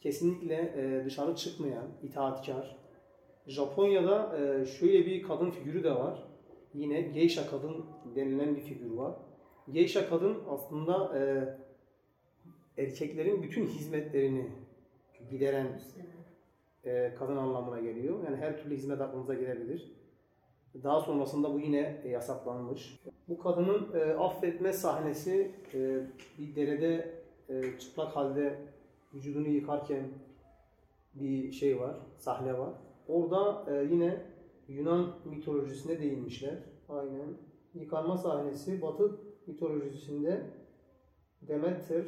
[0.00, 2.83] Kesinlikle e, dışarı çıkmayan, itaatkar.
[3.46, 6.22] Japonya'da e, şöyle bir kadın figürü de var.
[6.74, 7.84] Yine geisha kadın
[8.16, 9.14] denilen bir figür var.
[9.72, 11.22] Geisha kadın aslında e,
[12.82, 14.46] erkeklerin bütün hizmetlerini
[15.30, 15.80] gideren
[16.84, 18.24] e, kadın anlamına geliyor.
[18.24, 19.92] Yani her türlü hizmet aklınıza gelebilir.
[20.82, 23.00] Daha sonrasında bu yine yasaklanmış.
[23.28, 25.50] Bu kadının affetme sahnesi
[26.38, 27.14] bir derede
[27.78, 28.58] çıplak halde
[29.14, 30.08] vücudunu yıkarken
[31.14, 32.74] bir şey var, sahne var.
[33.08, 34.22] Orada e, yine
[34.68, 36.58] Yunan mitolojisine değinmişler.
[36.88, 37.36] Aynen.
[37.74, 40.46] Yıkanma sahnesi Batı mitolojisinde
[41.42, 42.04] Demeter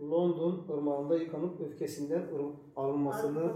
[0.00, 2.22] London ırmağında yıkanıp öfkesinden
[2.76, 3.52] arınmasını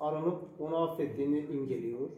[0.00, 2.08] aranıp onu affettiğini imgeliyor.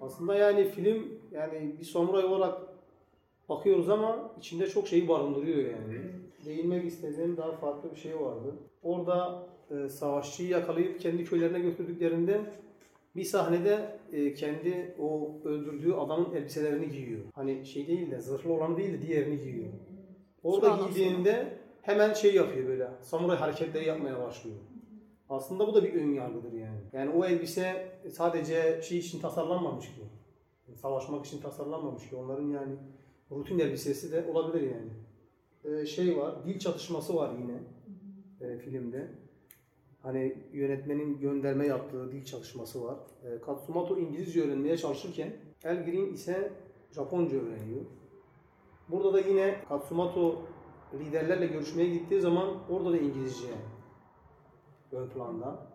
[0.00, 2.60] Aslında yani film yani bir samuray olarak
[3.48, 6.00] bakıyoruz ama içinde çok şeyi barındırıyor yani.
[6.44, 8.54] Değinmek istediğim daha farklı bir şey vardı.
[8.82, 12.40] Orada e, savaşçıyı yakalayıp kendi köylerine götürdüklerinde
[13.16, 17.20] bir sahnede e, kendi o öldürdüğü adamın elbiselerini giyiyor.
[17.34, 19.68] Hani şey değil de zırhlı olan değil de diğerini giyiyor.
[20.42, 20.94] Orada anlasın?
[20.94, 22.88] giydiğinde hemen şey yapıyor böyle.
[23.00, 24.56] Samuray hareketleri yapmaya başlıyor.
[25.28, 26.80] Aslında bu da bir ön yargıdır yani.
[26.92, 30.02] Yani o elbise sadece şey için tasarlanmamış ki.
[30.74, 32.16] Savaşmak için tasarlanmamış ki.
[32.16, 32.76] Onların yani
[33.30, 34.90] rutin elbisesi de olabilir yani.
[35.64, 37.58] Ee, şey var, dil çatışması var yine
[38.40, 39.08] e, filmde.
[40.02, 42.96] Hani yönetmenin gönderme yaptığı dil çalışması var.
[43.24, 45.32] E, Katsumoto İngilizce öğrenmeye çalışırken
[45.64, 46.52] El Green ise
[46.92, 47.80] Japonca öğreniyor.
[48.88, 50.42] Burada da yine Katsumoto
[50.98, 53.48] liderlerle görüşmeye gittiği zaman orada da İngilizce
[54.92, 55.66] ön planda.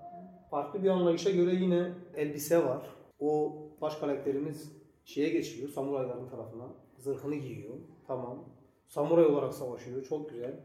[0.51, 2.95] Farklı bir anlayışa göre yine elbise var.
[3.19, 4.71] O baş karakterimiz
[5.05, 6.67] şeye geçiyor, samurayların tarafına.
[6.97, 7.73] Zırhını giyiyor.
[8.07, 8.43] Tamam.
[8.87, 10.03] Samuray olarak savaşıyor.
[10.03, 10.59] Çok güzel.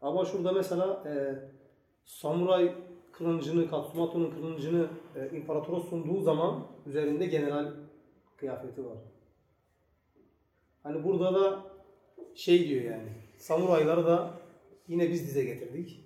[0.00, 1.12] Ama şurada mesela e,
[2.04, 2.74] samuray
[3.18, 7.72] kılıncını, Katsumoto'nun kılıncını e, imparatora sunduğu zaman üzerinde general
[8.36, 8.98] kıyafeti var.
[10.82, 11.64] Hani burada da
[12.34, 13.08] şey diyor yani.
[13.38, 14.30] Samurayları da
[14.88, 16.04] yine biz dize getirdik.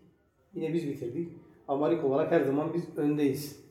[0.54, 1.32] Yine biz bitirdik.
[1.68, 3.64] Amerika olarak her zaman biz öndeyiz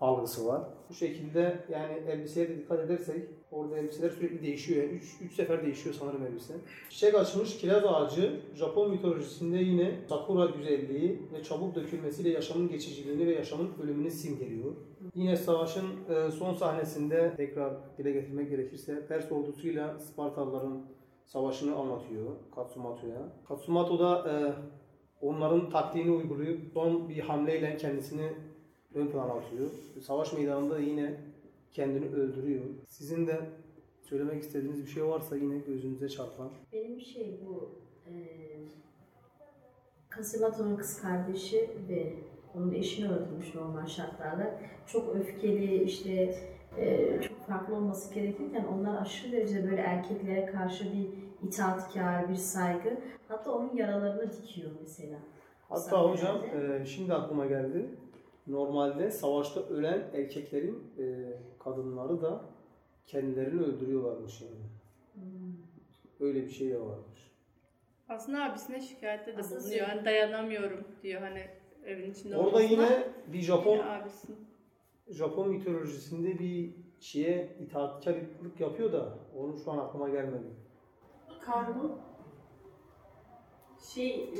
[0.00, 0.62] algısı var.
[0.90, 4.84] Bu şekilde yani elbiseye de dikkat edersek orada elbiseler sürekli değişiyor.
[4.84, 6.54] 3 3 sefer değişiyor sanırım elbise.
[6.90, 13.34] Çiçek açmış kiraz ağacı Japon mitolojisinde yine sakura güzelliği ve çabuk dökülmesiyle yaşamın geçiciliğini ve
[13.34, 14.72] yaşamın ölümünü simgeliyor.
[15.14, 20.82] Yine savaşın e, son sahnesinde tekrar dile getirmek gerekirse Pers ordusuyla Spartalıların
[21.24, 23.32] savaşını anlatıyor Katsumoto'ya.
[23.48, 24.34] Katsumoto da e,
[25.26, 26.58] onların taktiğini uyguluyor.
[26.74, 28.32] Son bir hamleyle kendisini
[28.94, 29.70] ön plana atıyor.
[30.00, 31.31] Savaş meydanında yine
[31.72, 32.64] kendini öldürüyor.
[32.88, 33.40] Sizin de
[34.02, 36.50] söylemek istediğiniz bir şey varsa yine gözünüze çarpan.
[36.72, 37.70] Benim şey bu
[38.06, 38.12] e,
[40.08, 42.14] Kasımato'nun kız kardeşi ve
[42.54, 44.60] onun eşini öldürmüş normal şartlarda.
[44.86, 46.34] Çok öfkeli işte
[46.78, 51.08] e, çok farklı olması gerekirken onlar aşırı derecede böyle erkeklere karşı bir
[51.48, 53.00] itaatkar, bir saygı.
[53.28, 55.18] Hatta onun yaralarını dikiyor mesela.
[55.68, 57.90] Hatta hocam e, şimdi aklıma geldi.
[58.46, 62.44] Normalde savaşta ölen erkeklerin e, kadınları da
[63.06, 64.66] kendilerini öldürüyorlarmış yani.
[66.20, 67.32] Öyle bir şey de varmış.
[68.08, 69.86] Aslında abisine şikayette de Aslında bulunuyor.
[69.86, 71.46] Hani dayanamıyorum diyor hani
[71.86, 72.70] evin içinde Orada olmasına.
[72.70, 74.32] yine bir Japon Yine abisi.
[75.08, 80.46] Japon mitolojisinde bir şeye itaatkarlık yapıyor da onu şu an aklıma gelmedi.
[81.40, 81.98] Karma
[83.94, 84.30] şey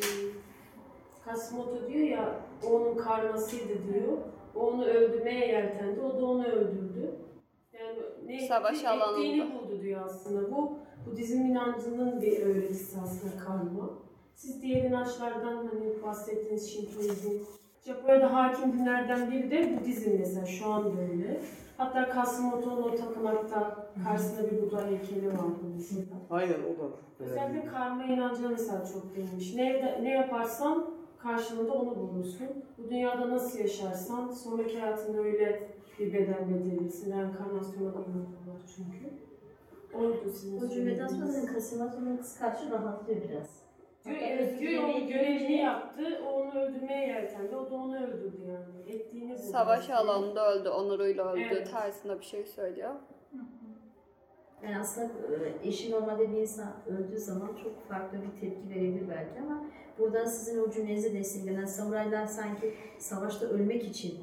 [1.24, 2.34] Kasimoto diyor ya
[2.66, 4.18] o onun karmasıydı diyor.
[4.54, 6.00] O onu öldürmeye yeltendi.
[6.00, 7.10] O da onu öldürdü.
[7.72, 9.24] Yani ne Savaş ekti- alanında.
[9.26, 10.50] ektiğini buldu diyor aslında.
[10.56, 10.72] Bu
[11.06, 13.90] Budizm inancının bir öğretisi aslında karma.
[14.34, 17.30] Siz diğer inançlardan hani bahsettiğiniz Şintoizm,
[17.86, 21.40] Japonya'da hakim dinlerden biri de Budizm mesela şu an böyle.
[21.76, 26.06] Hatta Kasımoto'nun o tapınakta karşısında bir Buda heykeli vardı mesela.
[26.30, 26.90] Aynen o da.
[27.20, 29.54] Özellikle karma inancına mesela çok değinmiş.
[29.54, 30.90] Ne, ne yaparsan
[31.22, 32.48] karşılığında onu bulursun.
[32.78, 37.12] Bu dünyada nasıl yaşarsan sonraki hayatında öyle bir beden verilirsin.
[37.12, 39.14] Reenkarnasyona inanıyorlar çünkü.
[39.94, 43.62] Oydu sizin O cümleden sonra zaten Kasımatı'nın kıskaçı rahatlıyor biraz.
[44.04, 48.42] Diyor, evet, diyor özgürlüğe o görevini yaptı, o onu öldürmeye yeltendi, o da onu öldürdü
[48.48, 48.96] yani.
[48.96, 49.42] Ettiğini buldu.
[49.42, 51.70] Savaş alanında öldü, onuruyla öldü Evet.
[51.70, 52.94] tarzında bir şey söylüyor.
[54.62, 59.40] Yani aslında e, eşi normalde bir insan öldüğü zaman çok farklı bir tepki verebilir belki
[59.40, 59.64] ama
[59.98, 64.14] burada sizin o cümlenize desteklenen samuraylar sanki savaşta ölmek için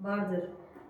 [0.00, 0.48] vardır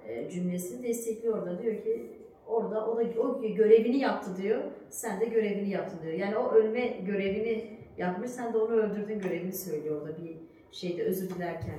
[0.09, 1.63] e, cümlesini destekliyor orada.
[1.63, 2.13] Diyor ki
[2.47, 4.63] orada o da o görevini yaptı diyor.
[4.91, 6.15] Sen de görevini yaptın diyor.
[6.15, 10.37] Yani o ölme görevini yapmış sen de onu öldürdün görevini söylüyor orada bir
[10.73, 11.75] şeyde özür dilerken.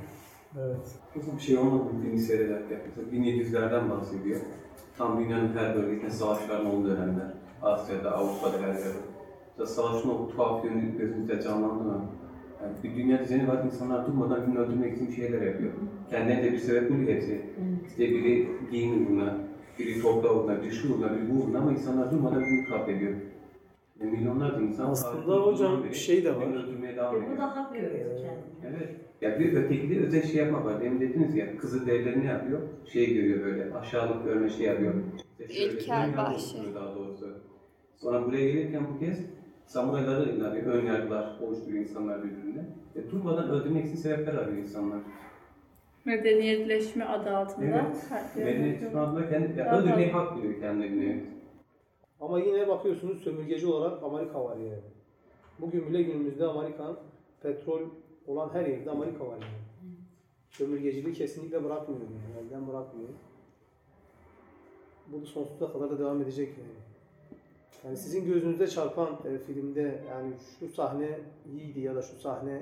[0.59, 0.77] Evet.
[1.15, 2.79] Mesela bir şey olmadı bu filmi seyrederken.
[2.85, 4.41] Mesela 1700'lerden bahsediyor.
[4.97, 7.33] Tam dünyanın her bölgesinde savaşların olduğu dönemler.
[7.61, 8.99] Asya'da, Avrupa'da her yerde.
[9.57, 12.05] Mesela savaşın o tuhaf yönü gözümüzde canlandı mı?
[12.63, 15.71] Yani bir dünya düzeni var, insanlar durmadan birini öldürmek için bir şeyler yapıyor.
[16.09, 17.41] Kendilerine bir sebep buluyor hepsi.
[17.87, 19.37] İşte biri giyim uğruna,
[19.79, 23.13] biri toprağı uğruna, biri şu uğruna, biri bu uğruna ama insanlar durmadan birini katlediyor.
[24.01, 26.41] Yani milyonlarca insan Aslında hocam beri şey de var.
[26.41, 27.31] birbirini öldürmeye devam ediyor.
[27.31, 28.75] bu da hak görüyor kendini.
[28.77, 28.95] Evet.
[29.21, 30.81] Ya bir öteki de özel şey yapmak var.
[30.81, 32.59] Demin dediniz ya, kızı devleri ne yapıyor?
[32.85, 34.93] Şey görüyor böyle, aşağılık görme şey yapıyor.
[35.49, 37.37] İşte İlkel, oluşturuyor daha doğrusu.
[37.97, 39.25] Sonra buraya gelirken bu kez
[39.69, 42.65] samurayları yani ön yargılar oluşturuyor insanlar birbirine.
[42.95, 44.99] E, durmadan öldürmek için sebepler arıyor insanlar.
[46.05, 47.65] Medeniyetleşme adı altında.
[47.65, 48.05] Evet.
[48.09, 51.23] Her- Medeniyet anda kendi, ya öldürmeyi hak biliyor kendilerine.
[52.21, 54.81] Ama yine bakıyorsunuz sömürgeci olarak Amerika var yani.
[55.59, 56.95] Bugün bile günümüzde Amerika
[57.41, 57.81] petrol
[58.27, 59.95] olan her yerde Amerika var yani.
[60.49, 62.47] Sömürgeciliği kesinlikle bırakmıyor yani.
[62.47, 63.09] Elden bırakmıyor.
[65.07, 66.88] Bu da sonsuza kadar da devam edecek yani.
[67.83, 72.61] Yani sizin gözünüzde çarpan e, filmde yani şu sahne iyiydi ya da şu sahne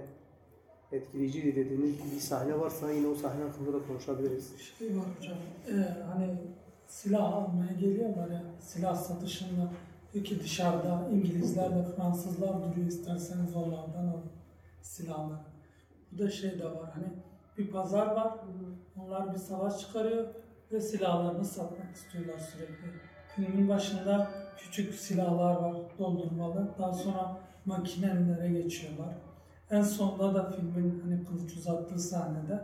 [0.92, 4.58] etkileyiciydi dediğiniz bir sahne varsa yine o sahne hakkında da konuşabiliriz.
[4.80, 5.38] şey var hocam.
[5.68, 6.38] Ee, hani
[6.88, 8.44] silah almaya geliyorlar ya.
[8.60, 9.72] Silah satışında
[10.14, 14.32] diyor ki dışarıda İngilizler ve Fransızlar duruyor isterseniz onlardan alın
[14.82, 15.40] silahları.
[16.12, 17.08] Bu da şey de var hani
[17.58, 18.34] bir pazar var.
[18.98, 20.28] Onlar bir savaş çıkarıyor
[20.72, 22.88] ve silahlarını satmak istiyorlar sürekli.
[23.36, 26.68] Filmin başında küçük silahlar var doldurmalı.
[26.80, 29.14] Daha sonra makinelere geçiyorlar.
[29.72, 32.62] En sonunda da filmin hani kılıç uzattığı sahnede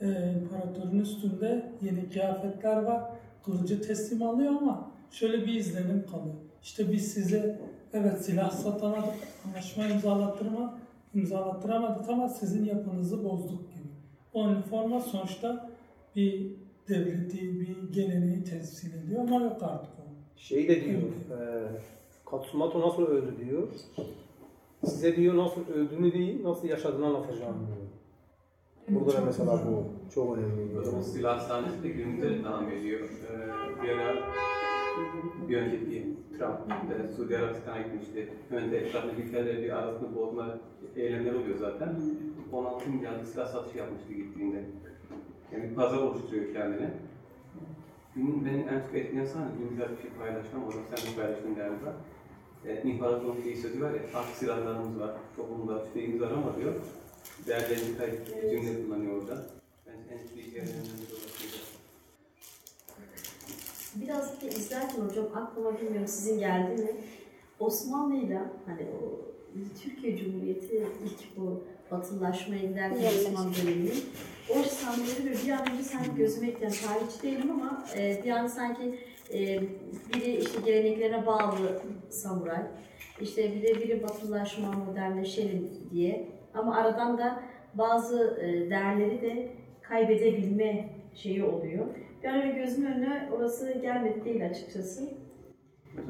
[0.00, 3.02] e, imparatorun üstünde yeni kıyafetler var.
[3.44, 6.34] Kılıcı teslim alıyor ama şöyle bir izlenim kalıyor.
[6.62, 7.60] İşte biz size
[7.92, 9.14] evet silah satamadık,
[9.46, 10.78] anlaşma imzalattırma,
[11.14, 13.88] imzalattıramadık ama sizin yapınızı bozduk gibi.
[14.32, 15.70] O üniforma sonuçta
[16.16, 16.56] bir
[16.88, 19.95] devleti, bir geleneği temsil ediyor ama yok artık.
[20.36, 21.68] Şey de diyor, e,
[22.30, 23.68] Katsumoto nasıl öldü diyor.
[24.84, 27.86] Size diyor nasıl öldüğünü değil, nasıl yaşadığını anlatacağım diyor.
[28.88, 30.78] Burada da mesela bu çok önemli.
[30.98, 33.00] O silah sahnesi de günümüzde de devam ediyor.
[33.00, 34.14] Ee, bir ara
[35.48, 38.28] bir önceki Trump e, Suudi Arabistan'a gitmişti.
[38.50, 40.58] Önde etrafındaki ülkelerle bir arasında bozma
[40.96, 42.00] eylemleri oluyor zaten.
[42.52, 44.64] 16 milyar silah satışı yapmıştı gittiğinde.
[45.52, 46.90] Yani bir pazar oluşturuyor kendine.
[48.16, 51.54] Günün beni en çok etkileyen sahne, dün güzel bir şey paylaştım, orada sen de paylaştın
[51.54, 51.96] galiba.
[52.66, 56.74] E, İmparatorun bir sözü var ya, farklı silahlarımız var, toplumda şeyimiz var ama diyor,
[57.46, 59.46] değerlerini kayıp bir cümle kullanıyor orada.
[59.86, 61.56] Ben en çok iyi yerlerinden biri orasıydı.
[63.94, 66.90] Biraz da izlerken hocam aklıma bilmiyorum sizin geldi mi?
[67.58, 69.20] Osmanlı'yla hani o
[69.82, 73.06] Türkiye Cumhuriyeti ilk bu batılılaşmaya giderken.
[73.06, 73.90] Osmanlı dönemi
[74.50, 78.46] o sahneleri böyle bir an önce sanki gözüme ekleyen tarihçi değilim ama e, bir an
[78.46, 78.98] sanki
[79.32, 79.60] e,
[80.14, 82.62] biri işte geleneklerine bağlı samuray
[83.20, 87.42] işte bir de biri batılılaşma modernleşelim diye ama aradan da
[87.74, 89.48] bazı e, değerleri de
[89.82, 91.86] kaybedebilme şeyi oluyor.
[92.24, 95.08] Öyle gözümün önüne orası gelmedi değil açıkçası.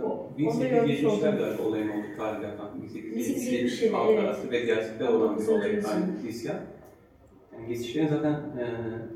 [0.04, 1.38] O- onu da görmüş 1870'ler oldum.
[1.38, 2.82] galiba olayın olduğu tarihte efendim.
[2.82, 4.20] 1870 1870'ler, halk evet.
[4.24, 5.48] arası ve gerçekten olan bir 19.
[5.48, 6.56] olay yani isyan.
[7.56, 8.64] Yani geçişlerin zaten e,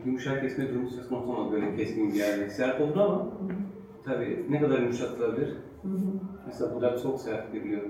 [0.05, 2.50] yumuşak kesme durumu söz konusu olmadı böyle keskin bir yerde.
[2.50, 3.33] Sert oldu ama
[4.05, 5.48] tabii ne kadar yumuşatılabilir?
[5.83, 6.20] Hı hı.
[6.46, 7.83] Mesela bu da çok sert biliyor.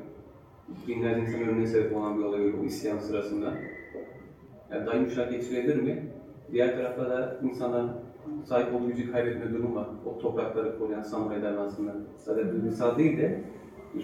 [0.89, 3.55] Binlerce insan ölümüne sebep olan bir olay o isyan sırasında.
[4.71, 6.13] Yani daha yumuşak geçilebilir mi?
[6.53, 7.91] Diğer tarafta da insanların
[8.45, 9.87] sahip olduğu gücü kaybetme durumu var.
[10.07, 11.95] O toprakları koruyan samurayların aslında.
[12.19, 13.45] Sadece duygusal değil de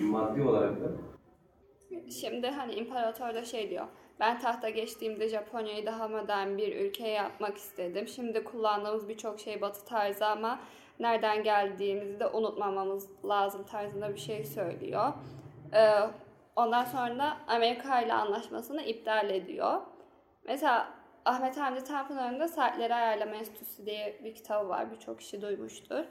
[0.01, 0.91] maddi olarak da
[2.11, 3.87] Şimdi hani imparator da şey diyor.
[4.21, 8.09] Ben tahta geçtiğimde Japonya'yı daha modern bir ülke yapmak istedim.
[8.09, 10.61] Şimdi kullandığımız birçok şey batı tarzı ama
[11.01, 15.13] nereden geldiğimizi de unutmamamız lazım tarzında bir şey söylüyor.
[15.75, 16.01] Ee,
[16.57, 19.81] ondan sonra Amerika ile anlaşmasını iptal ediyor.
[20.45, 20.89] Mesela
[21.25, 24.91] Ahmet Hamdi Tanpınar'ın da Saatleri Ayarlama Enstitüsü diye bir kitabı var.
[24.91, 26.05] Birçok kişi duymuştur.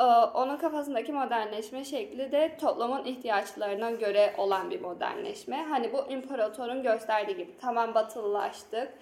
[0.00, 0.02] Ee,
[0.34, 5.64] Onun kafasındaki modernleşme şekli de toplumun ihtiyaçlarına göre olan bir modernleşme.
[5.64, 8.92] Hani bu imparatorun gösterdiği gibi tamam batılılaştık,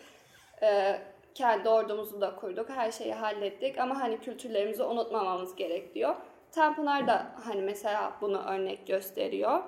[0.63, 0.99] e,
[1.35, 6.17] kendi ordumuzu da kurduk, her şeyi hallettik ama hani kültürlerimizi unutmamamız gerek diyor.
[6.53, 9.61] Tanpınar da hani mesela bunu örnek gösteriyor.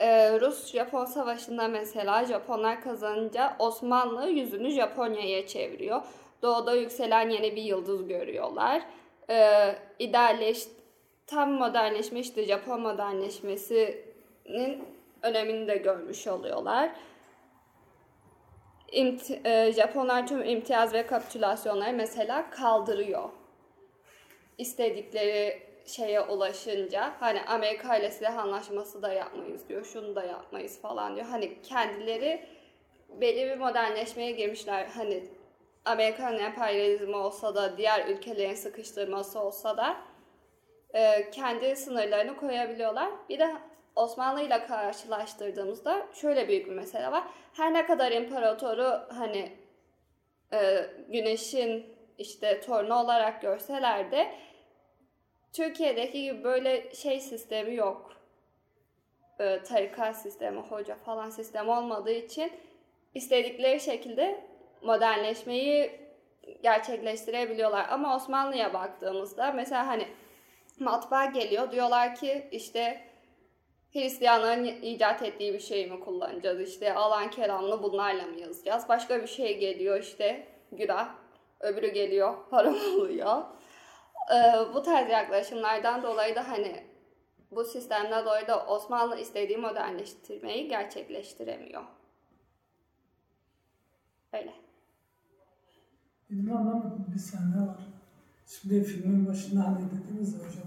[0.00, 6.02] Ee, Rus-Japon savaşında mesela Japonlar kazanınca Osmanlı yüzünü Japonya'ya çeviriyor.
[6.42, 8.82] Doğuda yükselen yeni bir yıldız görüyorlar.
[9.30, 10.68] Ee, idealleş,
[11.26, 14.84] tam modernleşme işte Japon modernleşmesinin
[15.22, 16.90] önemini de görmüş oluyorlar.
[18.92, 23.28] İmti- e, Japonlar tüm imtiyaz ve kapitülasyonları mesela kaldırıyor.
[24.58, 31.16] İstedikleri şeye ulaşınca hani Amerika ile silah anlaşması da yapmayız diyor, şunu da yapmayız falan
[31.16, 31.26] diyor.
[31.26, 32.46] Hani kendileri
[33.20, 34.86] belli bir modernleşmeye girmişler.
[34.86, 35.24] Hani
[35.84, 39.96] Amerikan emperyalizmi olsa da diğer ülkelerin sıkıştırması olsa da
[40.94, 43.10] e, kendi sınırlarını koyabiliyorlar.
[43.28, 43.56] Bir de
[43.96, 47.24] Osmanlı ile karşılaştırdığımızda şöyle büyük bir mesele var.
[47.52, 49.52] Her ne kadar imparatoru hani
[50.52, 51.86] e, güneşin
[52.18, 54.34] işte torunu olarak görseler de
[55.52, 58.12] Türkiye'deki gibi böyle şey sistemi yok.
[59.38, 62.52] E, tarikat sistemi, hoca falan sistemi olmadığı için
[63.14, 64.51] istedikleri şekilde
[64.82, 66.00] modernleşmeyi
[66.62, 67.86] gerçekleştirebiliyorlar.
[67.88, 70.06] Ama Osmanlı'ya baktığımızda mesela hani
[70.78, 73.12] matbaa geliyor diyorlar ki işte
[73.92, 76.60] Hristiyanların icat ettiği bir şey mi kullanacağız?
[76.60, 78.88] İşte alan kelamını bunlarla mı yazacağız?
[78.88, 81.08] Başka bir şey geliyor işte günah.
[81.60, 83.42] Öbürü geliyor haram oluyor.
[84.30, 86.84] Ee, bu tarz yaklaşımlardan dolayı da hani
[87.50, 91.82] bu sistemden dolayı da Osmanlı istediği modernleştirmeyi gerçekleştiremiyor.
[94.32, 94.61] Öyle.
[96.32, 97.86] Benim anlamadım bir sahne var.
[98.46, 100.66] Şimdi filmin başında hani dediniz ya hocam.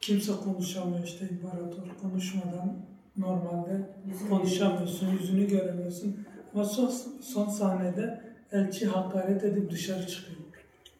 [0.00, 2.76] Kimse konuşamıyor işte imparator konuşmadan
[3.16, 3.90] normalde
[4.28, 6.26] konuşamıyorsun, yüzünü göremiyorsun.
[6.54, 8.20] Ama son, son sahnede
[8.52, 10.40] elçi hakaret edip dışarı çıkıyor.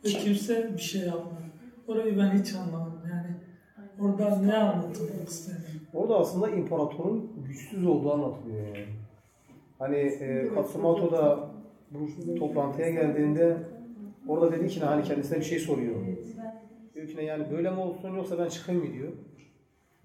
[0.04, 1.50] Ve kimse bir şey yapmıyor.
[1.88, 3.37] Orayı ben hiç anlamadım yani.
[4.00, 5.80] Orada ne anlatılmak isteniyor?
[5.94, 8.87] Orada aslında imparatorun güçsüz olduğu anlatılıyor yani.
[9.78, 11.48] Hani e, Katsumoto da
[11.90, 13.56] bu toplantıya geldiğinde
[14.28, 15.94] orada dedi ki hani kendisine bir şey soruyor.
[16.94, 19.12] Diyor ki ne yani böyle mi olsun yoksa ben çıkayım mı diyor.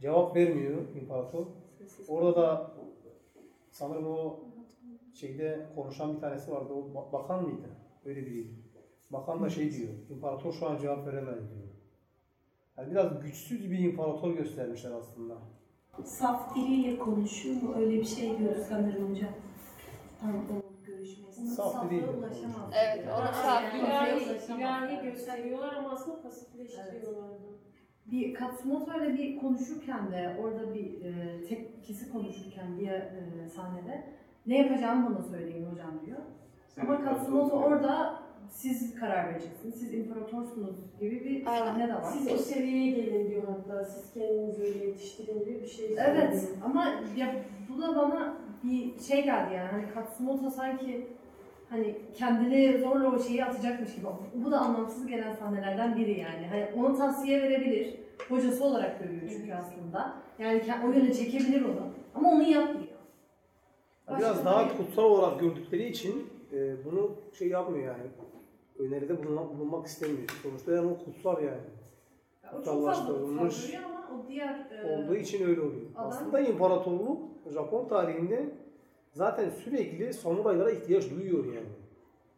[0.02, 1.46] Cevap vermiyor imparator.
[2.08, 2.72] Orada da
[3.72, 4.40] sanırım o
[5.14, 6.74] şeyde konuşan bir tanesi vardı.
[6.74, 7.70] O ba- bakan mıydı?
[8.06, 8.54] Öyle biriydi.
[9.10, 9.90] Bakan da şey diyor.
[10.10, 11.68] İmparator şu an cevap veremez diyor.
[12.78, 15.38] Yani biraz güçsüz bir imparator göstermişler aslında.
[16.06, 17.74] Saf diliyle konuşuyor mu?
[17.78, 19.30] Öyle bir şey diyor sanırım hocam.
[20.22, 20.32] Tam
[21.42, 21.56] o görüşmesi.
[21.56, 22.04] Saf değil.
[22.84, 27.52] Evet, onu saf İlahi, ilahi gösteriyorlar ama aslında pasifleştiriyorlardı.
[28.06, 34.04] Bir Katsumoto ile bir konuşurken de orada bir e, tek kişi konuşurken bir e, sahnede
[34.46, 36.20] ne yapacağımı bana söyleyin hocam diyor.
[36.82, 41.66] Ama Katsumoto orada siz karar vereceksiniz, siz imparatorsunuz gibi bir Aynen.
[41.66, 42.02] sahne de var.
[42.04, 43.86] Siz o seviyeye gelin diyor hatta.
[43.86, 46.58] Siz kendinizi öyle yetiştirin diyor bir şey Evet söylüyor.
[46.66, 46.86] ama
[47.18, 47.36] ya
[47.70, 51.08] bu da bana bir şey geldi yani hani Katsumoto sanki
[51.72, 54.06] hani kendini zorla o şeyi atacakmış gibi.
[54.34, 56.48] Bu da anlamsız gelen sahnelerden biri yani.
[56.50, 57.96] Hani onu tavsiye verebilir.
[58.30, 60.14] Hocası olarak görüyor çünkü aslında.
[60.40, 61.88] Yani o yöne çekebilir onu.
[62.16, 62.88] Ama onu yapmıyor.
[64.18, 68.04] Biraz Başka daha bir- kutsal olarak gördükleri için e, bunu şey yapmıyor yani.
[68.80, 70.30] Öneride bulunmak, bulunmak istemiyor.
[70.44, 71.58] Sonuçta yani o kutsal yani.
[72.44, 75.82] O çok fazla kutsallaştırılmış kutsal ama o diğer e, Olduğu için öyle oluyor.
[75.96, 77.20] adam- Aslında imparatorluk
[77.54, 78.50] Japon tarihinde
[79.14, 81.70] zaten sürekli samuraylara ihtiyaç duyuyor yani.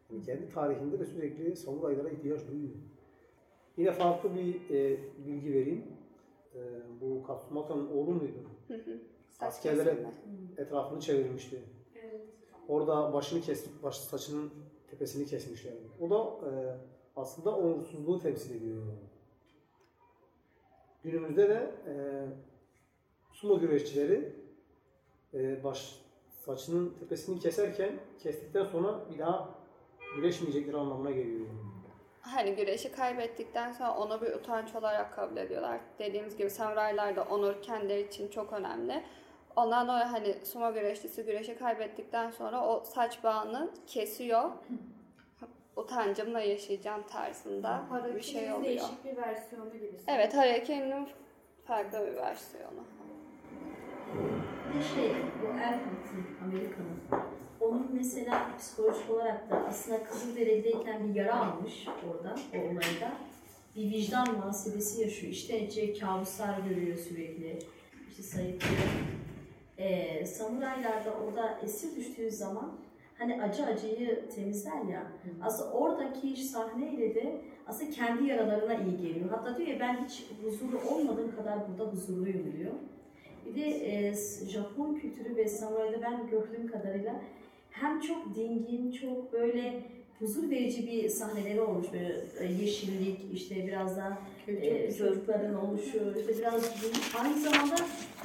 [0.10, 2.74] Yani kendi tarihinde de sürekli samuraylara ihtiyaç duyuyor.
[3.78, 5.84] Yine farklı bir e, bilgi vereyim.
[6.56, 6.60] E,
[7.02, 8.50] bu Katsumoto'nun oğlu muydu?
[9.30, 9.98] Saç Askerlere
[10.58, 11.62] etrafını çevirmişti.
[11.96, 12.22] Evet.
[12.68, 14.52] Orada başını kesip baş saçının
[14.90, 15.74] tepesini kesmişler.
[16.00, 16.52] O da e,
[17.16, 18.78] aslında onursuzluğu temsil ediyor.
[18.78, 19.10] Yani.
[21.04, 21.94] Günümüzde de e,
[23.32, 24.34] sumo güreşçileri
[25.34, 26.03] e, baş
[26.46, 27.92] saçının tepesini keserken
[28.24, 29.50] kestikten sonra bir daha
[30.16, 31.46] güreşmeyecekleri anlamına geliyor.
[32.22, 35.80] Hani güreşi kaybettikten sonra onu bir utanç olarak kabul ediyorlar.
[36.00, 39.04] Dediğimiz gibi samuraylarda onur kendileri için çok önemli.
[39.56, 44.50] Ondan dolayı hani sumo güreşçisi güreşi kaybettikten sonra o saç bağını kesiyor.
[45.76, 47.84] Utancımla yaşayacağım tarzında
[48.16, 48.64] bir şey oluyor.
[48.64, 49.92] değişik bir versiyonu gibi.
[50.08, 51.08] Evet, Haraki'nin
[51.66, 52.84] farklı bir versiyonu.
[54.78, 55.12] Bir şey,
[55.42, 57.26] bu Elfie'nin, Amerika'nın.
[57.60, 63.12] Onun mesela psikolojik olarak da aslında Kızılderili'deyken bir yara almış orada, o olayda.
[63.76, 65.34] Bir vicdan muhasebesi yaşıyor.
[65.34, 67.60] İşte içe kabuslar görüyor sürekli.
[68.10, 68.82] İşte sayıklıyor.
[69.78, 72.72] Ee, samuraylarda orada esir düştüğü zaman
[73.18, 75.12] hani acı acıyı temizler ya.
[75.42, 79.30] Aslında oradaki sahneyle de aslında kendi yaralarına iyi geliyor.
[79.30, 82.74] Hatta diyor ya ben hiç huzurlu olmadığım kadar burada huzurluyum diyor.
[83.46, 84.14] Bir de e,
[84.50, 87.22] Japon kültürü ve samurayda ben gördüğüm kadarıyla
[87.72, 89.84] hem çok dingin, çok böyle
[90.20, 91.88] huzur verici bir sahneleri olmuş.
[91.94, 94.18] Böyle e, yeşillik, işte biraz daha
[94.48, 97.00] e, çocukların oluşu, işte biraz dingin.
[97.20, 97.76] Aynı zamanda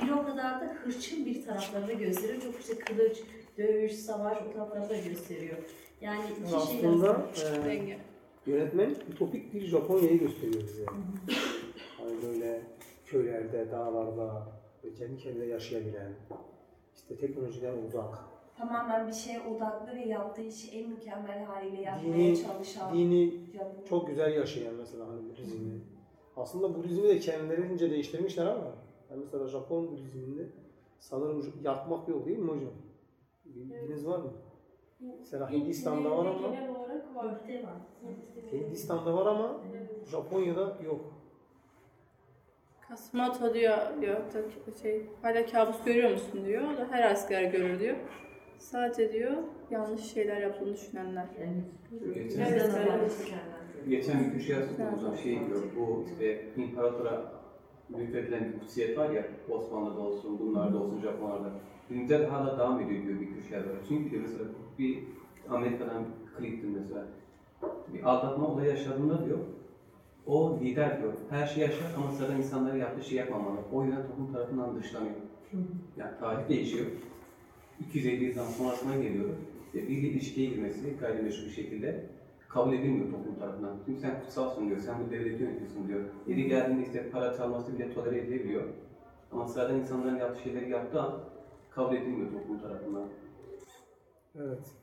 [0.02, 2.42] bir o kadar da hırçın bir taraflarını gösteriyor.
[2.42, 3.18] Çok işte kılıç,
[3.58, 5.56] dövüş, savaş o tarafları da gösteriyor.
[6.00, 7.98] Yani iki şey Aslında e, Denge.
[8.46, 10.84] yönetmen ütopik bir Japonya'yı gösteriyor bize.
[11.98, 12.60] Hani böyle
[13.06, 16.12] köylerde, dağlarda, böyle kendi kendine yaşayabilen,
[16.94, 18.18] işte teknolojiden uzak,
[18.58, 23.84] Tamamen bir şeye odaklı ve yaptığı işi en mükemmel haliyle yapmaya dini, çalışan dini Japon.
[23.88, 25.80] çok güzel yaşayan mesela hani Budizmi.
[26.36, 28.72] Aslında Budizmi de kendilerince değiştirmişler ama
[29.10, 30.46] yani mesela Japon Budizminde
[30.98, 32.72] sanırım yakmak yok değil mi hocam?
[33.44, 34.32] Bilginiz var mı?
[35.18, 36.54] Mesela Hindistan'da var ama.
[38.52, 39.60] Hindistan'da var ama
[40.04, 41.12] Japonya'da yok.
[42.88, 46.62] Kasmoto diyor, diyor da şey, hala kabus görüyor musun diyor.
[46.74, 47.96] O da her asker görür diyor.
[48.58, 49.32] Sadece diyor
[49.70, 51.26] yanlış şeyler yaptığını düşünenler.
[52.14, 53.32] Geçen, Evet, evet.
[53.88, 57.32] geçen bir köşeye yazdık şey diyor, bu işte imparatora
[57.98, 61.50] lütfedilen bir kutsiyet var ya, Osmanlı'da olsun, bunlarda olsun, Japonlarda.
[61.88, 63.78] Günümüzde de hala devam ediyor diyor bir köşeye doğru.
[63.88, 64.44] Çünkü diyor mesela
[64.78, 65.04] bir
[65.50, 66.04] Amerika'dan
[66.38, 67.04] klipti mesela.
[67.94, 69.38] Bir aldatma olayı yaşadığında diyor,
[70.28, 73.58] o lider diyor, her şeyi yaşar ama sıradan insanları yaptığı şey yapmamalı.
[73.72, 75.14] O yüzden toplum tarafından dışlanıyor.
[75.96, 76.86] Yani tarih değişiyor.
[77.80, 79.36] 250 yıldan sonrasına geliyoruz.
[79.66, 82.06] İşte bir ilişkiye girmesi gayrimeşru bir şekilde
[82.48, 83.76] kabul edilmiyor toplum tarafından.
[83.86, 86.00] Çünkü sen kutsalsın diyor, sen bu devleti yönetiyorsun diyor.
[86.26, 88.62] Yeri geldiğinde işte para çalması bile tolere edilebiliyor.
[89.32, 91.20] Ama sıradan insanların yaptığı şeyleri yaptığı an
[91.70, 93.04] kabul edilmiyor toplum tarafından.
[94.36, 94.74] Evet.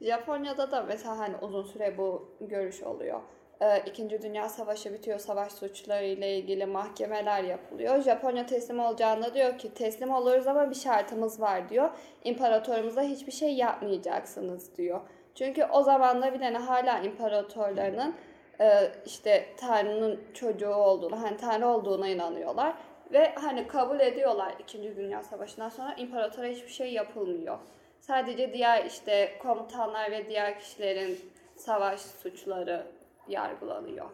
[0.00, 3.20] Japonya'da da mesela hani uzun süre bu görüş oluyor.
[3.62, 8.02] Ee, İkinci Dünya Savaşı bitiyor, savaş suçları ile ilgili mahkemeler yapılıyor.
[8.02, 11.90] Japonya teslim olacağında diyor ki teslim oluruz ama bir şartımız var diyor.
[12.24, 15.00] İmparatorumuza hiçbir şey yapmayacaksınız diyor.
[15.34, 18.14] Çünkü o zamanda bile hala imparatorlarının
[18.60, 22.74] e, işte Tanrı'nın çocuğu olduğunu, hani Tanrı olduğuna inanıyorlar.
[23.12, 27.58] Ve hani kabul ediyorlar İkinci Dünya Savaşı'ndan sonra imparatora hiçbir şey yapılmıyor.
[28.00, 31.20] Sadece diğer işte komutanlar ve diğer kişilerin
[31.56, 32.86] savaş suçları
[33.28, 34.06] yargılanıyor.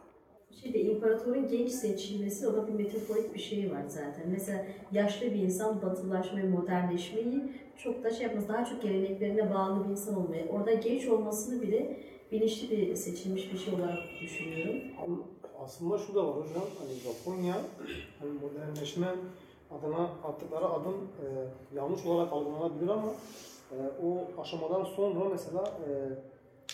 [0.62, 4.22] Şeyde imparatorun genç seçilmesi o da bir metaforik bir şey var zaten.
[4.30, 8.48] Mesela yaşlı bir insan batılaşmayı, modernleşmeyi çok da şey yapmaz.
[8.48, 10.48] Daha çok geleneklerine bağlı bir insan olmayı.
[10.48, 11.96] Orada genç olmasını bile
[12.32, 14.82] bilinçli bir seçilmiş bir şey olarak düşünüyorum.
[15.64, 17.54] Aslında şu da var hocam, hani Japonya
[18.20, 19.06] hani modernleşme
[19.70, 21.24] adına attıkları adım e,
[21.76, 23.12] yanlış olarak algılanabilir ama
[23.72, 25.90] e, o aşamadan sonra mesela e,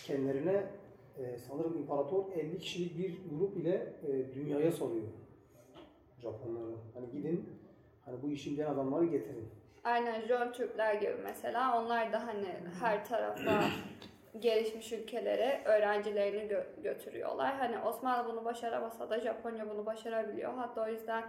[0.07, 0.67] kendilerine
[1.19, 5.07] e, sanırım imparator 50 kişilik bir grup ile e, dünyaya salıyor
[6.23, 6.75] Japonları.
[6.95, 7.49] Hani gidin
[8.05, 9.49] hani bu işi bilen adamları getirin.
[9.85, 12.49] Aynen Jön Türkler gibi mesela onlar da hani
[12.81, 13.65] her tarafa
[14.39, 17.55] gelişmiş ülkelere öğrencilerini gö- götürüyorlar.
[17.57, 20.55] Hani Osmanlı bunu başaramasa da Japonya bunu başarabiliyor.
[20.55, 21.25] Hatta o yüzden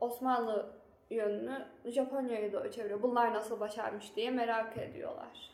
[0.00, 0.72] Osmanlı
[1.10, 3.02] yönünü Japonya'ya doğru çeviriyor.
[3.02, 5.50] Bunlar nasıl başarmış diye merak ediyorlar.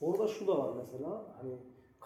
[0.00, 1.52] Orada şu da var mesela hani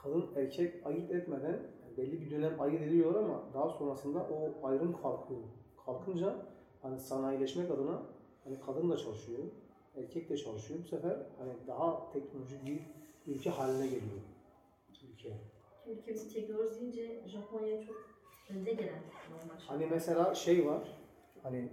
[0.02, 5.02] kadın erkek ayırt etmeden yani belli bir dönem ayırt ediliyor ama daha sonrasında o ayrım
[5.02, 5.40] kalkıyor.
[5.86, 6.46] Kalkınca
[6.82, 8.02] hani sanayileşmek adına
[8.44, 9.38] hani kadın da çalışıyor,
[9.96, 10.80] erkek de çalışıyor.
[10.84, 12.80] Bu sefer hani daha teknolojik bir
[13.26, 14.20] ülke haline geliyor
[15.20, 15.36] ülke.
[15.86, 17.96] Ülkemiz teknoloji deyince Japonya çok
[18.50, 19.60] önde gelen normal.
[19.66, 20.98] Hani mesela şey var,
[21.42, 21.68] hani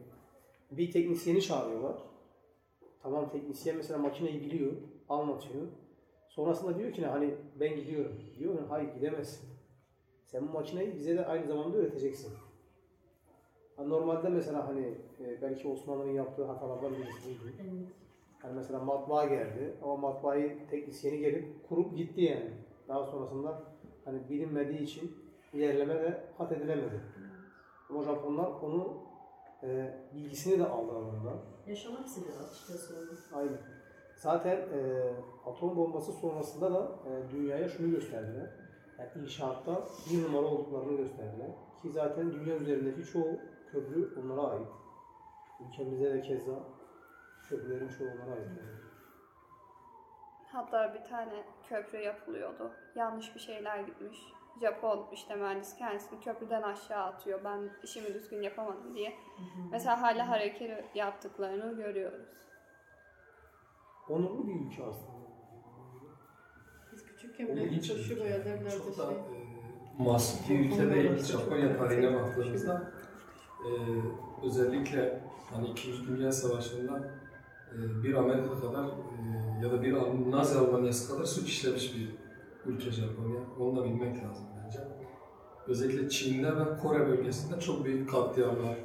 [0.71, 1.97] bir teknisyeni çağırıyorlar.
[3.03, 4.73] Tamam teknisyen mesela makineyi biliyor,
[5.09, 5.67] anlatıyor.
[6.37, 8.11] Sonrasında diyor ki ne hani ben gidiyorum.
[8.39, 9.49] Diyor hayır gidemezsin.
[10.25, 12.33] Sen bu makineyi bize de aynı zamanda öğreteceksin.
[13.75, 17.55] Hani normalde mesela hani e, belki Osmanlı'nın yaptığı hatalardan birisi buydu.
[18.41, 22.51] Hani mesela matbaa geldi ama matbaayı teknisyeni gelip kurup gitti yani.
[22.87, 23.63] Daha sonrasında
[24.05, 25.17] hani bilinmediği için
[25.53, 27.01] yerleme ve kat edilemedi.
[27.89, 28.97] Ama Japonlar onu
[29.63, 31.37] e, bilgisini de aldı alanından.
[31.67, 32.95] Yaşamak istediler açıkçası.
[33.33, 33.77] Aynen.
[34.17, 35.11] Zaten e,
[35.45, 38.49] atom bombası sonrasında da e, dünyaya şunu gösterdiler.
[38.99, 41.47] Yani inşaatta bir numara olduklarını gösterdiler.
[41.81, 43.39] Ki zaten dünya üzerindeki çoğu
[43.71, 44.67] köprü onlara ait.
[45.67, 46.59] Ülkemizde de keza
[47.49, 48.47] köprülerin çoğu onlara ait.
[50.51, 52.71] Hatta bir tane köprü yapılıyordu.
[52.95, 54.17] Yanlış bir şeyler gitmiş.
[54.61, 57.39] Japon işte mühendis kendisini köprüden aşağı atıyor.
[57.43, 59.13] Ben işimi düzgün yapamadım diye.
[59.71, 62.46] Mesela hala hareket yaptıklarını görüyoruz.
[64.09, 65.17] Onurlu bir ülke aslında.
[66.93, 69.15] Biz küçükken bile boyalarlardı Çok da şey.
[69.15, 71.17] e, masum bir ülke değil.
[71.23, 72.91] Japonya tarihine baktığımızda
[73.65, 73.69] e,
[74.45, 75.21] özellikle
[75.53, 77.11] hani İkinci Dünya Savaşı'nda
[77.73, 78.91] e, bir Amerika kadar e,
[79.63, 79.93] ya da bir
[80.31, 82.15] Nazi Almanyası kadar suç işlemiş bir
[82.71, 83.39] ülke Japonya.
[83.59, 84.79] Onu da bilmek lazım bence.
[85.67, 88.77] Özellikle Çin'de ve Kore bölgesinde çok büyük katliamlar,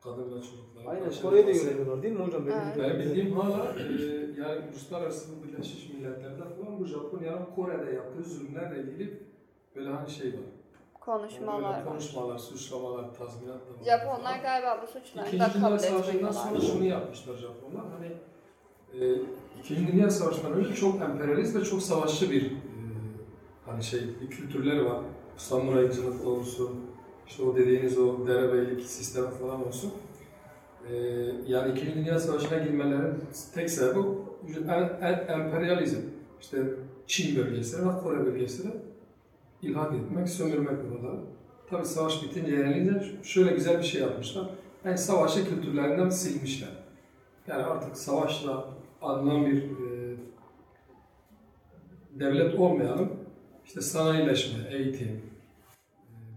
[0.00, 0.69] kadın ve çocuklar.
[0.86, 2.46] Aynen Kore'yi de yönetiyorlar değil mi hocam?
[2.46, 2.78] Benim Evet.
[2.78, 3.82] Benim bildiğim hala e,
[4.40, 9.22] yani Uluslararası Birleşmiş Milletler'de falan bu Japonya'nın Kore'de yaptığı zulümlerle ilgili
[9.76, 10.40] böyle hani şey var.
[11.00, 13.84] Konuşmalar Böyle konuşmalar, suçlamalar, tazminat da var.
[13.84, 16.32] Japonlar galiba bu suçları İkinci da Dünya kabul Savaşı'ndan etmiyorlar.
[16.32, 17.84] sonra şunu yapmışlar Japonlar.
[17.98, 18.12] Hani
[19.04, 19.18] e,
[19.60, 22.52] İkinci Dünya Savaşı'ndan önce çok emperyalist ve çok savaşçı bir e,
[23.66, 25.00] hani şey bir kültürleri var.
[25.36, 26.80] Samuraycılık olsun,
[27.26, 29.92] işte o dediğiniz o derebeylik sistemi falan olsun.
[30.88, 30.94] E,
[31.46, 33.14] yani İkinci Dünya Savaşı'na girmelerinin
[33.54, 33.98] tek sebebi
[34.68, 36.00] en, en emperyalizm.
[36.40, 36.64] İşte
[37.06, 38.72] Çin bölgesine ve Kore bölgesine
[39.62, 41.20] ilhak etmek, sömürmek buraları.
[41.70, 44.50] Tabii savaş bitince yenilince şöyle güzel bir şey yapmışlar.
[44.84, 46.68] Yani savaşı kültürlerinden silmişler.
[47.48, 48.68] Yani artık savaşla
[49.02, 50.16] alınan bir e,
[52.20, 53.12] devlet olmayalım.
[53.66, 55.29] İşte sanayileşme, eğitim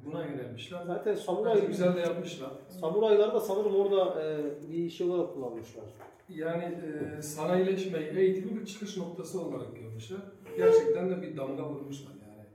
[0.06, 0.84] buna yönelmişler.
[0.88, 2.52] Zaten Bence samuray, güzel de yapmışlar.
[2.82, 4.42] samurayları da sanırım orada e,
[4.72, 5.84] bir şey olarak kullanmışlar.
[6.30, 10.20] Yani e, sanayileşmeyi, eğitimi bir çıkış noktası olarak görmüşler.
[10.58, 12.46] Gerçekten de bir damga vurmuşlar yani.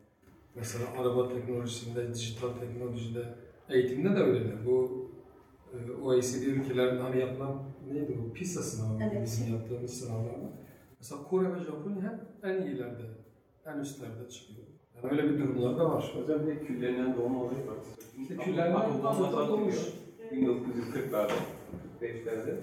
[0.54, 3.24] Mesela araba teknolojisinde, dijital teknolojide,
[3.68, 4.66] eğitimde de öyleler.
[4.66, 5.08] Bu
[5.72, 8.32] e, OECD ülkelerin hani yapılan neydi bu?
[8.32, 9.22] PISA sınavı Evet.
[9.24, 10.50] bizim yaptığımız sınavlarda.
[11.00, 12.20] Mesela Kore ve Japonya hep
[12.50, 13.02] en iyilerde,
[13.66, 14.67] en üstlerde çıkıyor.
[15.02, 16.12] Yani öyle bir durumlar da var.
[16.22, 17.76] Özel bir küllerinden doğma olayı var.
[18.20, 19.74] İşte küllerinden Atom doğma doğmuş.
[19.74, 19.92] atılıyor.
[20.32, 21.32] 1940'larda,
[22.02, 22.54] 45'lerde.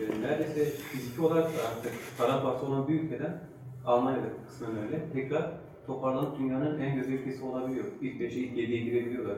[0.00, 3.40] Ve neredeyse fiziki olarak da artık paramparça olan bir ülkeden
[3.86, 5.00] Almanya'da kısmen öyle.
[5.12, 5.50] Tekrar
[5.86, 7.84] toparlanıp dünyanın en göz ülkesi olabiliyor.
[8.00, 9.36] İlk 5'e, ilk 7'ye girebiliyorlar.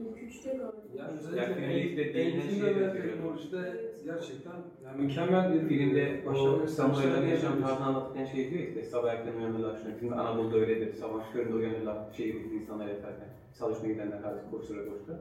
[0.00, 0.72] İlk üçte galiba.
[0.96, 4.52] Yani özellikle şeyler ve teknolojide gerçekten
[4.84, 9.78] yani mükemmel bir Filmde başarılı samurayların yaşam tarzını anlatırken şey diyor işte sabah erken uyanırlar.
[9.82, 10.92] Şimdi bizim Anadolu'da öyledir.
[10.94, 12.12] Sabah köründe uyanırlar.
[12.16, 13.28] Şehirdeki insanlar yatarken.
[13.58, 15.20] Çalışmaya gidenler hadi koştura koştura.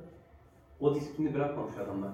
[0.79, 2.11] O disiplini bırakmamış adamlar.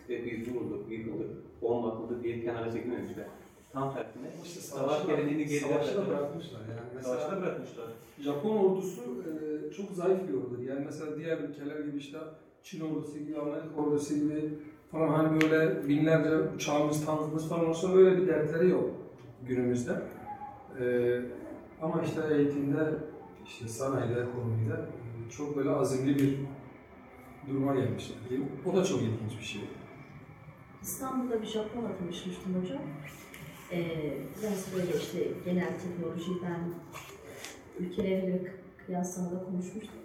[0.00, 3.26] İşte biz vurulduk, yıkıldık, bomba atıldı diye kenara çekilmemişler.
[3.72, 7.02] Tam tersine İşte savaş geleneğini geride bırakmışlar yani.
[7.02, 7.84] Savaşta Mesela bırakmışlar.
[8.20, 9.30] Japon ordusu e,
[9.72, 10.58] çok zayıf bir ordudur.
[10.58, 12.18] Yani mesela diğer ülkeler gibi işte
[12.62, 14.58] Çin ordusu gibi, Amerika ordusu gibi
[14.92, 18.90] falan hani böyle binlerce uçağımız, tankımız falan olsa öyle bir dertleri yok
[19.46, 20.02] günümüzde.
[20.80, 20.84] E,
[21.82, 22.94] ama işte eğitimde,
[23.46, 24.76] işte sanayide, ekonomide
[25.36, 26.38] çok böyle azimli bir
[27.48, 28.16] duruma gelmişler.
[28.66, 29.62] O da çok ilginç bir şey.
[30.82, 32.82] İstanbul'da bir Japonla tanışmıştım hocam.
[33.72, 36.60] Ee, biraz böyle işte genel teknolojiden
[37.80, 40.00] ülkeleriyle kı- kıyaslamada konuşmuştuk.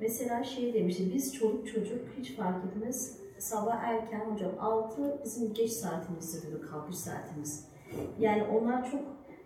[0.00, 3.18] Mesela şey demişti, biz çoluk çocuk hiç fark etmez.
[3.38, 7.68] Sabah erken hocam 6 bizim geç saatimizdir diyor, kalkış saatimiz.
[8.18, 9.00] Yani onlar çok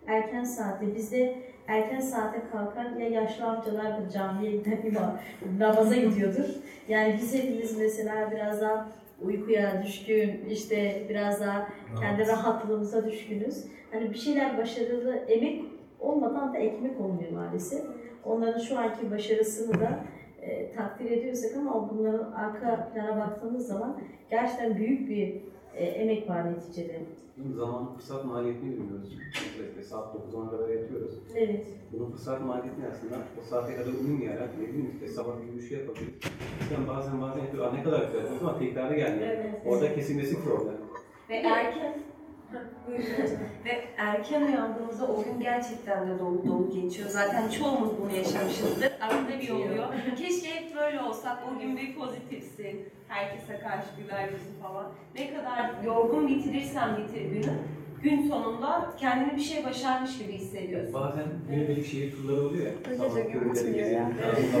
[0.07, 5.19] erken saatte, bizde erken saate kalkan ya yaşlı amcalardır camiye giden imam,
[5.57, 6.45] namaza gidiyordur.
[6.87, 8.89] Yani biz hepimiz mesela biraz daha
[9.21, 11.67] uykuya düşkün, işte biraz daha
[11.99, 13.63] kendi rahatlığımıza düşkünüz.
[13.91, 15.65] Hani bir şeyler başarılı, emek
[15.99, 17.81] olmadan da ekmek olmuyor maalesef.
[18.27, 20.03] Onların şu anki başarısını da
[20.41, 25.41] e, takdir ediyorsak ama bunların arka plana baktığımız zaman gerçekten büyük bir
[25.75, 26.99] e, emek var neticede.
[27.55, 29.17] Zaman fırsat maliyetini bilmiyoruz.
[29.77, 31.15] Mesela saat 9'a kadar yatıyoruz.
[31.35, 31.67] Evet.
[31.91, 33.15] Bunun fırsat maliyeti ne aslında?
[33.15, 36.19] O saate kadar uyumayarak ne bileyim işte sabah gibi bir şey yapabiliriz.
[36.69, 39.27] Sen bazen bazen yapıyor, "Aa, ne kadar güzel ama tekrarı gelmiyor.
[39.29, 39.61] Evet.
[39.65, 40.75] Orada kesilmesi problem.
[41.29, 41.93] Ve erken
[43.65, 47.09] ve erken uyandığımızda o gün gerçekten de dolu dolu geçiyor.
[47.09, 48.91] Zaten çoğumuz bunu yaşamışızdır.
[49.01, 49.87] Arada bir oluyor.
[50.17, 51.37] Keşke hep böyle olsak.
[51.51, 52.89] O gün bir pozitifsin.
[53.07, 54.91] Herkese karşı güler yüzlü falan.
[55.15, 57.53] Ne kadar yorgun bitirirsen bitir günü.
[58.09, 60.93] Gün sonunda kendini bir şey başarmış gibi hissediyorsun.
[60.93, 62.71] Bazen günübirlik şehir turları oluyor ya.
[62.97, 63.77] Sabah gezelim.
[63.93, 64.11] ya.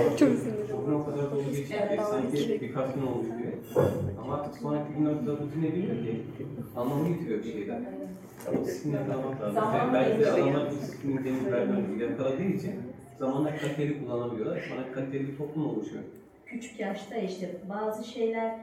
[0.09, 0.73] Çok Çok sinir.
[0.81, 3.55] O gün o kadar dolu geçiyor Evet, sanki birkaç gün olmuş gibi.
[4.21, 6.21] Ama artık sonraki günler o kadar rutine biniyor ki
[6.75, 7.79] anlamı yitiriyor bir şeyler.
[8.61, 9.53] O disipline kalmak lazım.
[9.53, 12.71] Zamanla Yani belki de adamlar disiplini deniz vermemiz yakaladığı için
[13.19, 14.61] zamanla kaliteli kullanabiliyorlar.
[14.69, 16.03] Sonra kaliteli bir toplum oluşuyor.
[16.45, 18.55] küçük yaşta işte bazı şeyler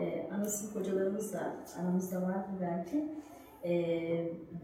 [0.00, 3.04] e, ana sınıf hocalarımız da aramızda vardır belki.
[3.64, 3.72] E,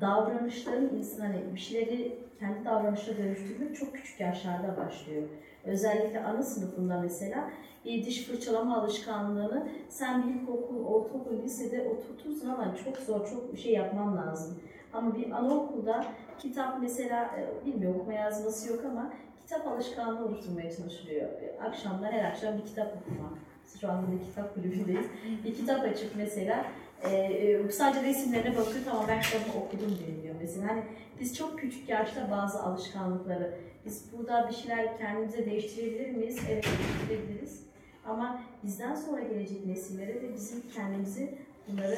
[0.01, 5.22] davranışların insan hani bir şeyleri kendi davranışına dönüştürmek çok küçük yaşlarda başlıyor.
[5.64, 7.51] Özellikle ana sınıfında mesela
[7.84, 13.59] bir diş fırçalama alışkanlığını sen bir ilkokul, ortaokul, lisede oturtursun ama çok zor, çok bir
[13.59, 14.61] şey yapman lazım.
[14.92, 16.05] Ama bir anaokulda
[16.38, 21.28] kitap mesela, e, bilmiyorum okuma yazması yok ama kitap alışkanlığı oluşturmaya çalışılıyor.
[21.28, 23.30] E, Akşamlar her akşam bir kitap okuma.
[23.64, 25.07] Biz Şu anda bir kitap kulübündeyiz.
[25.45, 26.64] Bir kitap açıp mesela
[27.11, 30.68] e, e, sadece resimlerine bakıyor tamam ben kitabımı okudum diyor mesela.
[30.68, 30.82] Hani
[31.20, 33.55] biz çok küçük yaşta bazı alışkanlıkları,
[33.86, 36.38] biz burada bir şeyler kendimize değiştirebilir miyiz?
[36.50, 37.64] Evet değiştirebiliriz.
[38.07, 41.34] Ama bizden sonra gelecek nesillere de bizim kendimizi
[41.68, 41.96] bunları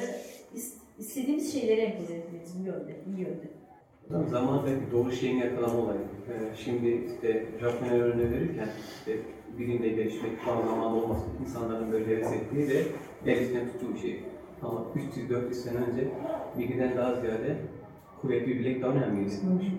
[0.55, 3.47] is- istediğimiz şeyleri empoze etmeliyiz bu yönde, iyi yönde.
[4.29, 5.99] Zaman belki doğru şeyin yakalama olayı.
[5.99, 9.17] Ee, şimdi işte Japonya örneği verirken işte
[9.57, 12.31] bilimde gelişmek şu an zaman olması insanların böyle heves
[13.25, 14.23] de elisine tuttuğu bir şey.
[14.63, 16.07] Ama 300-400 sene önce
[16.57, 17.57] bilgiden daha ziyade
[18.21, 19.31] kuvvetli bir bilek daha önemliydi.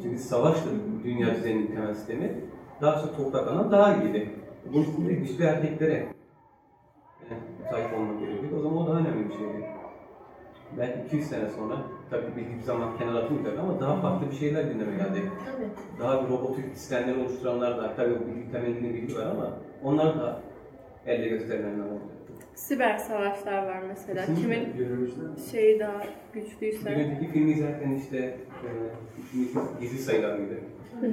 [0.02, 0.70] Çünkü savaştı
[1.04, 2.40] dünya düzeninin temel sistemi.
[2.80, 4.30] Daha çok toprak alan daha iyiydi.
[4.72, 5.92] Bunun için de güçlü erkeklere
[7.30, 8.56] yani, sahip olmak gerekiyordu.
[8.58, 9.66] O zaman o daha önemli bir şeydi.
[10.78, 11.76] Belki 200 sene sonra,
[12.10, 15.22] tabii bildiğimiz zaman kenara atmayacak ama daha farklı bir şeyler gündeme geldi.
[15.46, 16.00] Tabii.
[16.00, 19.50] Daha bir robotik sistemleri oluşturanlar da, tabii o bilgi temelinde bilgi var ama
[19.84, 20.40] onlar da
[21.06, 22.02] elde gösterilenler oldu.
[22.58, 24.26] Siber savaşlar var mesela.
[24.26, 24.54] Kesinlikle.
[24.54, 26.02] Kimin Günümüzde şeyi daha
[26.32, 26.90] güçlüyse.
[26.90, 28.70] Bir önceki filmi izlerken işte e,
[29.80, 30.54] gizli sayılar mıydı?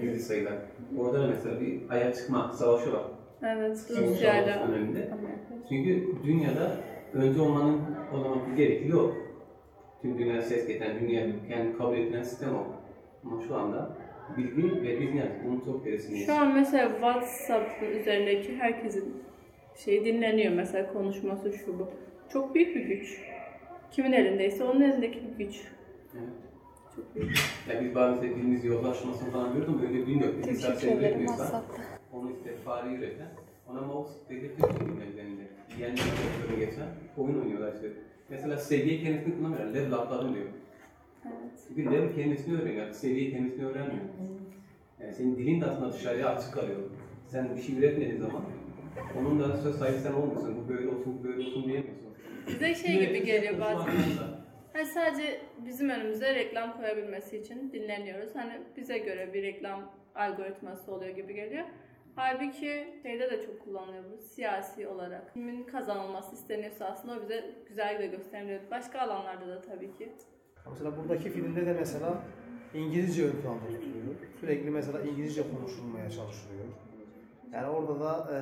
[0.02, 0.54] Gizli sayılar.
[0.98, 3.04] Orada da mesela bir aya çıkma savaşı var.
[3.43, 4.68] Evet, Rusya'yla.
[4.68, 5.10] döneminde.
[5.70, 6.78] Çünkü dünyada
[7.14, 7.82] önce olmanın
[8.14, 9.16] o zaman bir gerekli yok.
[10.02, 12.64] Tüm dünya ses getiren, dünya kendi kabul edilen sistem o.
[13.26, 13.98] Ama şu anda
[14.38, 15.32] bilgi ve biz ne?
[15.46, 16.26] Bunun çok gerisindeyiz.
[16.26, 19.24] Şu an mesela WhatsApp üzerindeki herkesin
[19.76, 21.89] şeyi dinleniyor mesela konuşması şu bu.
[22.34, 23.21] Çok büyük bir güç.
[23.91, 25.61] Kimin elindeyse onun elindeki bir güç.
[26.13, 26.30] Evet.
[26.95, 27.38] Çok büyük.
[27.69, 30.34] Ya biz bazen işte dilimiz yozlaşmasını falan görüyoruz ama öyle bir yok.
[30.38, 31.63] Biz insan seni üretmiyorsa,
[32.13, 33.28] onu işte fareyi üreten,
[33.69, 35.41] ona mouse dedirtiyor ki üzerinde.
[35.80, 35.95] Yani
[36.49, 37.88] böyle geçen oyun oynuyorlar işte.
[38.30, 40.45] Mesela seviye kelimesini kullanmıyorlar, level atladım diyor.
[41.26, 41.36] Evet.
[41.67, 44.05] Çünkü level kelimesini öğreniyor, seviye kelimesini öğrenmiyor.
[45.01, 46.80] Yani senin dilin de aslında dışarıya açık kalıyor.
[47.28, 48.41] Sen bir şey üretmediğin zaman
[49.20, 50.64] onun da söz sahibi sen olmuyorsun.
[50.64, 52.06] Bu böyle olsun, bu böyle olsun diyemiyorsun.
[52.48, 53.91] Bize şey gibi geliyor bazen.
[54.74, 58.36] Hani sadece bizim önümüze reklam koyabilmesi için dinleniyoruz.
[58.36, 61.66] Hani bize göre bir reklam algoritması oluyor gibi geliyor.
[62.16, 65.34] Halbuki şeyde de çok kullanılıyor bu siyasi olarak.
[65.34, 68.60] Kimin kazanılması isteniyorsa aslında o bize güzel de gösteriliyor.
[68.72, 70.12] Başka alanlarda da tabii ki.
[70.70, 72.24] Mesela buradaki filmde de mesela
[72.74, 74.16] İngilizce ön planda tutuluyor.
[74.39, 76.66] Sürekli mesela İngilizce konuşulmaya çalışılıyor.
[77.56, 78.38] Yani orada da e,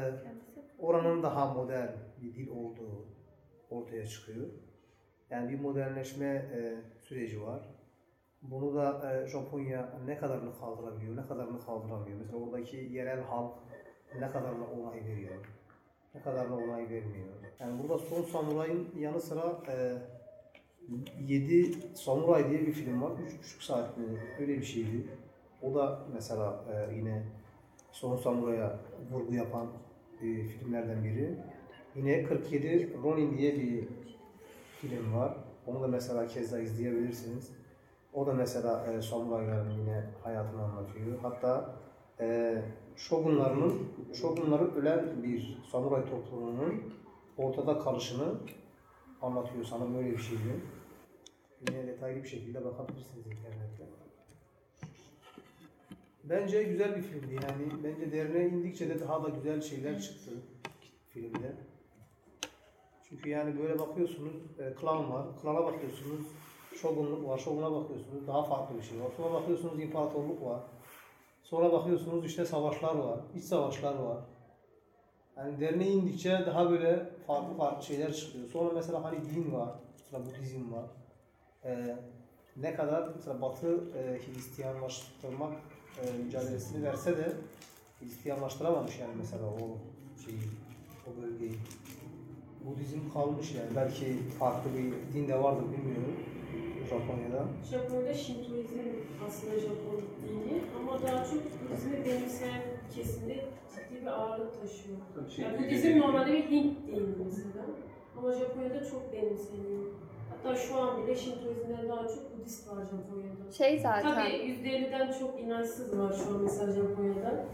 [0.80, 1.88] oranın daha modern
[2.22, 3.06] bir dil olduğu
[3.70, 4.48] ortaya çıkıyor.
[5.30, 7.70] Yani bir modernleşme e, süreci var.
[8.42, 12.18] Bunu da e, Japonya ne kadarını kaldırabiliyor, ne kadarını kaldıramıyor.
[12.20, 13.54] Mesela oradaki yerel halk
[14.20, 15.36] ne kadarına onay veriyor,
[16.16, 17.28] ne kadarına onay vermiyor.
[17.60, 19.98] Yani burada Son Samuray'ın yanı sıra e,
[21.28, 23.12] 7 Samuray diye bir film var.
[23.12, 24.06] 3,5 saat mi?
[24.40, 25.08] Öyle bir şeydi.
[25.62, 27.24] O da mesela e, yine
[27.94, 28.80] Son Samuray'a
[29.12, 29.68] vurgu yapan
[30.22, 31.36] e, filmlerden biri.
[31.96, 33.88] Yine 47 Ronin diye bir
[34.82, 35.38] film var.
[35.68, 37.52] Onu da mesela keza izleyebilirsiniz.
[38.14, 41.20] O da mesela e, samurayların yine hayatını anlatıyor.
[41.22, 41.76] Hatta
[42.20, 42.58] e,
[42.96, 43.74] şogunlarının,
[44.14, 46.94] şogunları ölen bir samuray toplumunun
[47.38, 48.34] ortada kalışını
[49.22, 49.66] anlatıyor.
[49.66, 50.62] Sanırım öyle bir şeydi.
[51.70, 54.03] Yine detaylı bir şekilde bakabilirsiniz internette.
[56.24, 57.84] Bence güzel bir filmdi yani.
[57.84, 60.32] Bence derine indikçe de daha da güzel şeyler çıktı
[61.10, 61.56] filmde.
[63.10, 66.28] Çünkü yani böyle bakıyorsunuz, e, klan var, klana bakıyorsunuz,
[66.82, 69.12] şogunluk var, şoguna bakıyorsunuz, daha farklı bir şey var.
[69.18, 70.60] Sonra bakıyorsunuz imparatorluk var.
[71.44, 74.18] Sonra bakıyorsunuz işte savaşlar var, iç savaşlar var.
[75.38, 78.48] Yani derine indikçe daha böyle farklı farklı şeyler çıkıyor.
[78.48, 80.86] Sonra mesela hani din var, mesela Budizm var.
[81.66, 81.96] Ee,
[82.58, 85.54] ne kadar mesela Batı e, Hristiyanlaştırmak
[86.02, 87.34] e, mücadelesini verse de
[88.00, 89.78] Hristiyanlaştıramamış yani mesela o
[90.26, 90.40] şeyi,
[91.08, 91.56] o bölgeyi.
[92.66, 93.70] Budizm kalmış yani.
[93.76, 96.16] Belki farklı bir din de vardır bilmiyorum.
[96.90, 97.46] Japonya'da?
[97.72, 98.80] Japonya'da Shintoizm
[99.28, 102.62] aslında Japon dini ama daha çok Budizmi benimseyen
[102.96, 103.46] kesimde
[103.76, 104.98] ciddi bir ağırlık taşıyor.
[105.38, 107.66] Yani Budizm normalde bir Hint dini mesela
[108.18, 109.84] ama Japonya'da çok benimseniyor.
[110.44, 113.52] Hatta şu an bile Shintoizm'den daha çok Budist var Japonya'da.
[113.52, 117.46] Şey zaten Tabii %50'den çok inançsız var şu an mesela Japonya'da.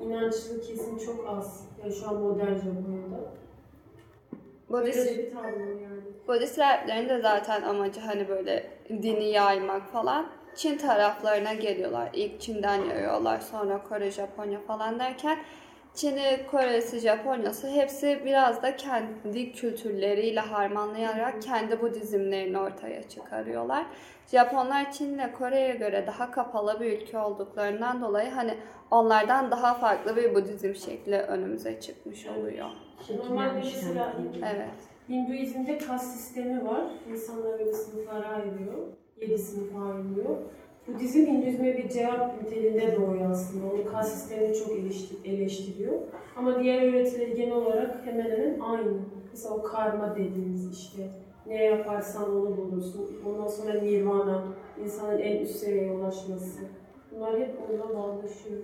[0.00, 1.68] İnançlı kesim çok az.
[1.82, 3.20] Yani şu an modern Japonya'da.
[4.70, 6.02] Budist, Böyle bir tablo yani.
[6.28, 6.58] Budist
[7.08, 10.26] de zaten amacı hani böyle dini yaymak falan.
[10.54, 12.10] Çin taraflarına geliyorlar.
[12.12, 13.40] İlk Çin'den yayıyorlar.
[13.40, 15.38] Sonra Kore, Japonya falan derken
[15.94, 23.86] Çin'i, Kore'si, Japonya'sı hepsi biraz da kendi kültürleriyle harmanlayarak kendi Budizmlerini ortaya çıkarıyorlar.
[24.30, 28.54] Japonlar Çin'le Kore'ye göre daha kapalı bir ülke olduklarından dolayı hani
[28.90, 32.66] onlardan daha farklı bir Budizm şekli önümüze çıkmış oluyor.
[33.28, 34.70] Normalde mesela Evet.
[35.08, 36.84] Hinduizm'de kas sistemi var.
[37.10, 38.86] İnsanlar böyle sınıflara ayrılıyor.
[39.16, 40.36] Yedi sınıfa ayrılıyor.
[40.88, 43.66] Budizm Hinduizm'e bir cevap niteliğinde doğuyor aslında.
[43.74, 45.92] Onun kas sistemini çok eleştir- eleştiriyor.
[46.36, 48.92] Ama diğer öğretileri genel olarak hemen hemen aynı.
[49.30, 51.08] Mesela o karma dediğimiz işte
[51.46, 53.10] ne yaparsan onu bulursun.
[53.26, 54.44] Ondan sonra nirvana,
[54.84, 56.60] insanın en üst seviyeye ulaşması.
[57.16, 58.58] Bunlar hep onunla bağdaşıyor.